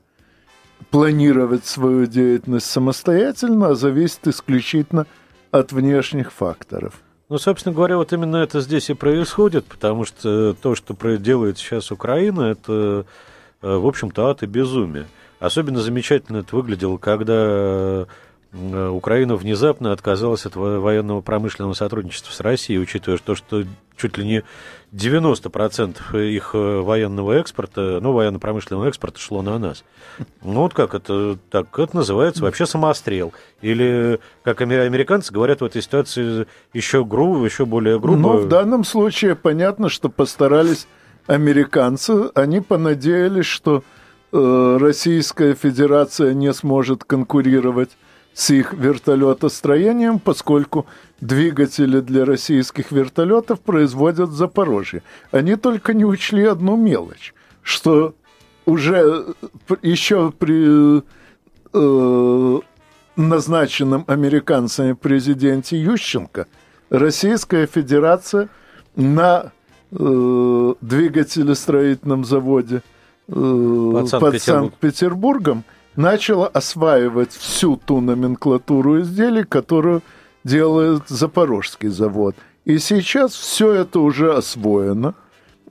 планировать 0.91 1.65
свою 1.65 2.07
деятельность 2.07 2.67
самостоятельно, 2.67 3.69
а 3.69 3.75
зависит 3.75 4.27
исключительно 4.27 5.07
от 5.51 5.73
внешних 5.73 6.33
факторов. 6.33 7.01
Ну, 7.29 7.39
собственно 7.39 7.75
говоря, 7.75 7.97
вот 7.97 8.13
именно 8.13 8.37
это 8.37 8.61
здесь 8.61 8.91
и 8.91 8.95
происходит, 8.95 9.65
потому 9.65 10.05
что 10.05 10.55
то, 10.55 10.75
что 10.75 10.95
делает 11.17 11.59
сейчас 11.59 11.91
Украина, 11.91 12.43
это 12.43 12.73
Э, 12.73 13.05
в 13.65 13.87
общем-то, 13.87 14.27
ад 14.27 14.43
и 14.43 14.47
безумие. 14.47 15.07
Особенно 15.41 15.81
замечательно 15.81 16.39
это 16.39 16.55
выглядело, 16.57 16.97
когда 16.97 18.07
э, 18.53 18.89
Украина 18.89 19.37
внезапно 19.37 19.93
отказалась 19.93 20.47
от 20.47 20.57
военного 20.57 21.21
промышленного 21.21 21.75
сотрудничества 21.75 22.33
с 22.33 22.41
Россией, 22.41 22.79
учитывая 22.79 23.19
то, 23.19 23.35
что 23.35 23.65
чуть 23.97 24.17
ли 24.19 24.25
не 24.25 24.45
90% 24.93 26.31
их 26.31 26.51
э, 26.55 26.81
военного 26.81 27.33
экспорта, 27.33 27.99
ну, 28.01 28.13
военно-промышленного 28.13 28.89
экспорта 28.89 29.19
шло 29.19 29.43
на 29.43 29.59
нас. 29.59 29.85
Ну, 30.43 30.61
вот 30.61 30.73
как 30.73 30.95
это, 30.95 31.37
так 31.51 31.79
это 31.79 31.97
называется 31.97 32.43
вообще 32.43 32.67
самострел. 32.67 33.33
Или, 33.61 34.21
как 34.45 34.61
американцы 34.61 35.33
говорят 35.33 35.61
в 35.61 35.65
этой 35.65 35.83
ситуации, 35.83 36.47
еще 36.73 37.05
грубо, 37.05 37.45
еще 37.45 37.67
более 37.67 37.99
грубо. 37.99 38.19
Но 38.19 38.37
в 38.37 38.49
данном 38.49 38.85
случае 38.85 39.35
понятно, 39.35 39.89
что 39.89 40.09
постарались 40.09 40.87
американцы, 41.27 42.31
они 42.35 42.61
понадеялись, 42.61 43.47
что 43.47 43.83
э, 44.33 44.77
Российская 44.81 45.55
Федерация 45.55 46.35
не 46.35 46.53
сможет 46.53 47.05
конкурировать 47.05 47.91
с 48.35 48.51
их 48.51 48.73
вертолетостроением, 48.73 50.19
поскольку 50.19 50.87
двигатели 51.21 52.01
для 52.01 52.25
российских 52.25 52.91
вертолетов 52.91 53.61
производят 53.61 54.31
в 54.31 54.35
Запорожье. 54.35 55.03
Они 55.31 55.57
только 55.57 55.95
не 55.95 56.05
учли 56.05 56.45
одну 56.45 56.77
мелочь, 56.77 57.33
что 57.63 58.15
уже 58.67 59.27
еще 59.83 60.33
при 60.33 61.03
э, 61.73 62.61
назначенном 63.17 64.05
американцами 64.09 64.93
президенте 64.93 65.81
Ющенко 65.81 66.47
Российская 66.91 67.67
Федерация 67.67 68.49
на 68.97 69.53
э, 69.93 70.75
двигателестроительном 70.81 72.25
заводе 72.25 72.83
э, 73.29 73.33
под, 73.33 74.09
Санкт-Петербург. 74.09 74.43
Санкт-Петербургом 74.43 75.65
начала 75.97 76.47
осваивать 76.49 77.33
всю 77.33 77.77
ту 77.77 78.01
номенклатуру 78.01 79.01
изделий, 79.01 79.45
которую 79.45 80.03
делает 80.45 81.09
Запорожский 81.09 81.89
завод. 81.89 82.35
И 82.65 82.79
сейчас 82.79 83.33
все 83.33 83.73
это 83.73 84.01
уже 84.01 84.35
освоено. 84.35 85.15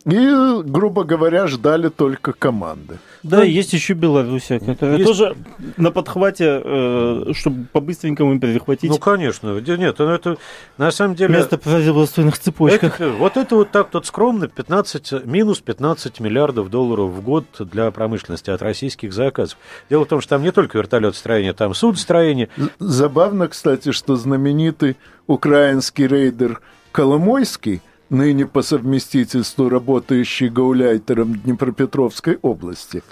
И, 0.06 0.62
грубо 0.64 1.04
говоря, 1.04 1.48
ждали 1.48 1.90
только 1.90 2.34
команды. 2.34 3.00
Да, 3.24 3.38
ну, 3.38 3.44
есть 3.44 3.72
еще 3.72 3.94
Белоруссия, 3.94 4.60
которая 4.60 4.98
есть... 4.98 5.08
тоже 5.08 5.36
на 5.78 5.92
подхвате, 5.92 6.62
э, 6.64 7.32
чтобы 7.34 7.66
по-быстренькому 7.72 8.38
перехватить. 8.38 8.90
Ну, 8.90 8.98
конечно. 8.98 9.60
Нет, 9.60 9.96
ну 9.98 10.10
это 10.10 10.38
на 10.78 10.92
самом 10.92 11.16
деле... 11.16 11.36
Место 11.36 11.58
в 11.58 11.62
производственных 11.62 12.38
цепочках. 12.38 13.00
Это, 13.00 13.12
вот 13.12 13.38
это 13.38 13.56
вот 13.56 13.72
так 13.72 13.94
вот 13.94 14.06
скромно 14.06 14.50
15, 14.50 15.26
минус 15.26 15.62
15 15.62 16.20
миллиардов 16.20 16.70
долларов 16.70 17.12
в 17.12 17.22
год 17.22 17.46
для 17.60 17.90
промышленности 17.92 18.50
от 18.50 18.62
российских 18.62 19.14
заказов. 19.14 19.58
Дело 19.90 20.04
в 20.04 20.10
том, 20.10 20.20
что 20.20 20.32
там 20.32 20.44
не 20.44 20.52
только 20.52 20.78
вертолетостроение, 20.78 21.54
там 21.54 21.74
судостроение. 21.74 22.50
Забавно, 22.80 23.48
кстати, 23.48 23.94
что 23.94 24.18
знаменитый 24.18 24.98
украинский 25.28 26.08
рейдер 26.08 26.60
Коломойский– 26.92 27.82
ныне 28.14 28.46
по 28.46 28.62
совместительству 28.62 29.68
работающий 29.68 30.48
гауляйтером 30.48 31.36
Днепропетровской 31.36 32.38
области, 32.42 33.04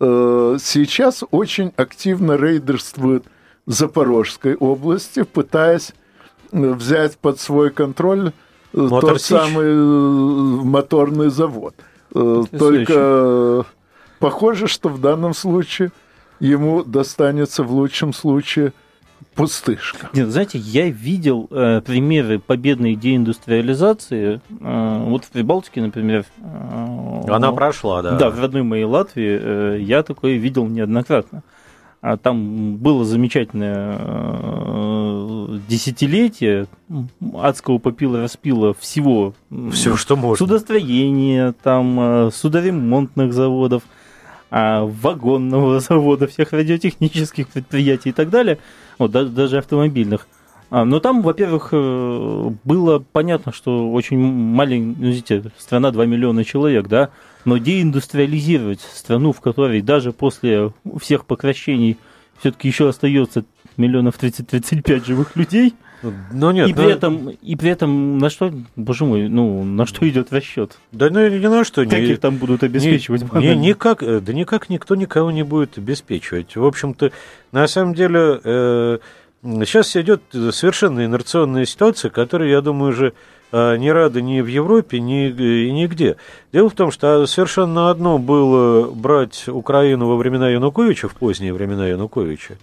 э, 0.00 0.58
сейчас 0.60 1.24
очень 1.30 1.72
активно 1.76 2.36
рейдерствует 2.36 3.24
Запорожской 3.66 4.54
области, 4.56 5.22
пытаясь 5.22 5.92
э, 6.52 6.72
взять 6.72 7.16
под 7.16 7.40
свой 7.40 7.70
контроль 7.70 8.32
э, 8.74 8.78
Мотор 8.78 9.12
тот 9.12 9.22
самый 9.22 9.74
моторный 10.64 11.30
завод. 11.30 11.74
Только 12.12 13.64
похоже, 14.18 14.66
что 14.66 14.88
в 14.88 15.00
данном 15.00 15.34
случае 15.34 15.92
ему 16.40 16.82
достанется 16.82 17.62
в 17.62 17.72
лучшем 17.72 18.12
случае– 18.12 18.72
пустышка. 19.34 20.10
Нет, 20.12 20.28
знаете, 20.28 20.58
я 20.58 20.88
видел 20.88 21.46
э, 21.50 21.80
примеры 21.80 22.38
победной 22.40 22.94
деиндустриализации. 22.96 24.40
Э, 24.60 25.04
вот 25.04 25.24
в 25.24 25.30
Прибалтике, 25.30 25.80
например. 25.80 26.24
Э, 26.38 27.22
Она 27.28 27.52
прошла, 27.52 28.02
да. 28.02 28.16
Да, 28.16 28.30
в 28.30 28.40
родной 28.40 28.64
моей 28.64 28.84
Латвии 28.84 29.38
э, 29.40 29.78
я 29.80 30.02
такое 30.02 30.36
видел 30.36 30.66
неоднократно. 30.66 31.42
А 32.00 32.16
там 32.16 32.76
было 32.76 33.04
замечательное 33.04 33.96
э, 33.98 35.58
десятилетие 35.68 36.66
адского 37.34 37.78
попила 37.78 38.20
распила 38.20 38.74
всего. 38.74 39.34
Все, 39.72 39.96
что 39.96 40.16
можно. 40.16 40.46
Судостроения, 40.46 41.54
там, 41.62 41.98
э, 42.00 42.30
судоремонтных 42.32 43.32
заводов, 43.32 43.82
э, 44.50 44.82
вагонного 44.82 45.80
завода, 45.80 46.26
всех 46.28 46.52
радиотехнических 46.52 47.48
предприятий 47.48 48.10
и 48.10 48.12
так 48.12 48.30
далее– 48.30 48.58
вот, 48.98 49.10
даже, 49.10 49.30
даже 49.30 49.58
автомобильных. 49.58 50.26
А, 50.70 50.84
но 50.84 51.00
там, 51.00 51.22
во-первых, 51.22 51.70
э, 51.72 52.50
было 52.64 52.98
понятно, 53.12 53.52
что 53.52 53.90
очень 53.90 54.18
маленькая, 54.18 55.42
ну, 55.42 55.50
страна 55.56 55.90
2 55.90 56.04
миллиона 56.04 56.44
человек, 56.44 56.88
да, 56.88 57.10
но 57.44 57.56
деиндустриализировать 57.56 58.80
страну, 58.80 59.32
в 59.32 59.40
которой 59.40 59.80
даже 59.80 60.12
после 60.12 60.72
всех 61.00 61.24
покращений 61.24 61.96
все-таки 62.38 62.68
еще 62.68 62.88
остается 62.88 63.44
миллионов 63.78 64.22
30-35 64.22 65.04
живых 65.04 65.36
людей– 65.36 65.74
Ну 66.02 66.50
нет, 66.52 66.68
и 66.68 66.72
при 66.72 66.84
но... 66.84 66.90
этом 66.90 67.28
и 67.30 67.56
при 67.56 67.70
этом 67.70 68.18
на 68.18 68.30
что, 68.30 68.52
боже 68.76 69.04
мой, 69.04 69.28
ну 69.28 69.64
на 69.64 69.86
что 69.86 70.08
идет 70.08 70.32
расчет? 70.32 70.78
Да 70.92 71.10
ну 71.10 71.26
ни 71.28 71.46
на 71.46 71.64
что. 71.64 71.84
Как 71.84 71.98
не, 71.98 72.12
их 72.12 72.20
там 72.20 72.36
будут 72.36 72.62
обеспечивать? 72.62 73.22
Не, 73.34 73.48
не, 73.48 73.68
никак, 73.68 74.02
э, 74.02 74.20
да 74.20 74.32
никак 74.32 74.70
никто 74.70 74.94
никого 74.94 75.30
не 75.30 75.42
будет 75.42 75.76
обеспечивать. 75.78 76.54
В 76.54 76.64
общем-то, 76.64 77.10
на 77.50 77.66
самом 77.66 77.94
деле 77.94 78.40
э, 78.44 78.98
сейчас 79.42 79.96
идет 79.96 80.22
совершенно 80.52 81.04
инерционная 81.04 81.64
ситуация, 81.64 82.10
которая, 82.10 82.48
я 82.48 82.60
думаю, 82.60 82.92
уже 82.92 83.12
э, 83.50 83.76
не 83.78 83.90
рады 83.90 84.22
ни 84.22 84.40
в 84.40 84.46
Европе, 84.46 85.00
ни 85.00 85.28
и 85.28 85.72
нигде. 85.72 86.16
Дело 86.52 86.70
в 86.70 86.74
том, 86.74 86.92
что 86.92 87.26
совершенно 87.26 87.90
одно 87.90 88.18
было 88.18 88.88
брать 88.88 89.48
Украину 89.48 90.06
во 90.06 90.16
времена 90.16 90.48
Януковича, 90.48 91.08
в 91.08 91.14
поздние 91.14 91.52
времена 91.52 91.88
Януковича, 91.88 92.56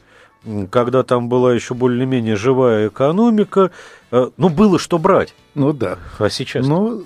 когда 0.69 1.03
там 1.03 1.29
была 1.29 1.53
еще 1.53 1.73
более-менее 1.73 2.35
живая 2.35 2.89
экономика, 2.89 3.71
э, 4.11 4.29
ну, 4.37 4.49
было 4.49 4.79
что 4.79 4.97
брать. 4.97 5.33
Ну 5.55 5.73
да. 5.73 5.97
А 6.19 6.29
сейчас? 6.29 6.65
Ну, 6.65 7.05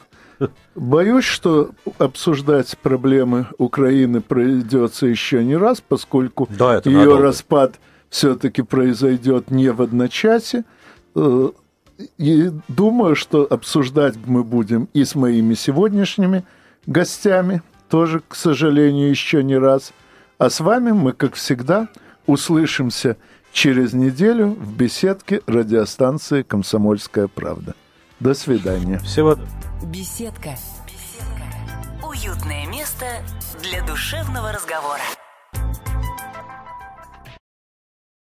боюсь, 0.75 1.25
что 1.25 1.71
обсуждать 1.97 2.77
проблемы 2.77 3.47
Украины 3.57 4.21
придется 4.21 5.07
еще 5.07 5.43
не 5.43 5.55
раз, 5.55 5.81
поскольку 5.81 6.47
да, 6.49 6.81
ее 6.83 6.99
надолго. 6.99 7.23
распад 7.23 7.79
все-таки 8.09 8.61
произойдет 8.61 9.51
не 9.51 9.71
в 9.71 9.81
одночасье. 9.81 10.65
Э, 11.15 11.49
и 12.17 12.51
думаю, 12.67 13.15
что 13.15 13.45
обсуждать 13.49 14.15
мы 14.25 14.43
будем 14.43 14.87
и 14.93 15.03
с 15.03 15.15
моими 15.15 15.53
сегодняшними 15.53 16.45
гостями, 16.85 17.61
тоже, 17.89 18.21
к 18.25 18.35
сожалению, 18.35 19.09
еще 19.09 19.43
не 19.43 19.57
раз. 19.57 19.93
А 20.37 20.49
с 20.49 20.59
вами 20.61 20.91
мы, 20.91 21.11
как 21.11 21.33
всегда, 21.33 21.89
услышимся 22.29 23.17
через 23.51 23.93
неделю 23.93 24.49
в 24.49 24.75
беседке 24.75 25.41
радиостанции 25.47 26.43
«Комсомольская 26.43 27.27
правда». 27.27 27.73
До 28.19 28.33
свидания. 28.33 28.99
Всего. 28.99 29.35
Беседка. 29.83 30.55
Беседка. 30.85 32.07
Уютное 32.07 32.67
место 32.67 33.05
для 33.63 33.83
душевного 33.85 34.51
разговора. 34.51 35.01